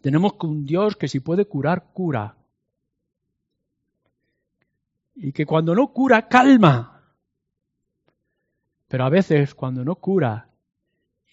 Tenemos 0.00 0.34
un 0.42 0.64
Dios 0.64 0.96
que 0.96 1.08
si 1.08 1.20
puede 1.20 1.44
curar, 1.44 1.92
cura. 1.92 2.36
Y 5.14 5.32
que 5.32 5.46
cuando 5.46 5.74
no 5.74 5.92
cura, 5.92 6.28
calma. 6.28 7.14
Pero 8.88 9.04
a 9.04 9.10
veces 9.10 9.54
cuando 9.54 9.84
no 9.84 9.96
cura 9.96 10.48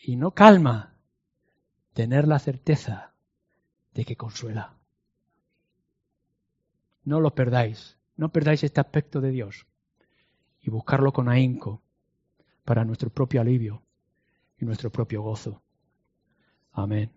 y 0.04 0.16
no 0.16 0.32
calma, 0.32 0.94
tener 1.94 2.28
la 2.28 2.38
certeza 2.38 3.14
de 3.94 4.06
que 4.06 4.16
consuela. 4.16 4.77
No 7.08 7.22
lo 7.22 7.34
perdáis, 7.34 7.98
no 8.18 8.34
perdáis 8.34 8.66
este 8.66 8.82
aspecto 8.82 9.22
de 9.22 9.32
Dios 9.32 9.66
y 10.60 10.70
buscarlo 10.70 11.14
con 11.14 11.30
ahínco 11.30 11.82
para 12.66 12.84
nuestro 12.84 13.10
propio 13.10 13.40
alivio 13.40 13.82
y 14.60 14.66
nuestro 14.66 14.92
propio 14.92 15.22
gozo. 15.22 15.62
Amén. 16.74 17.10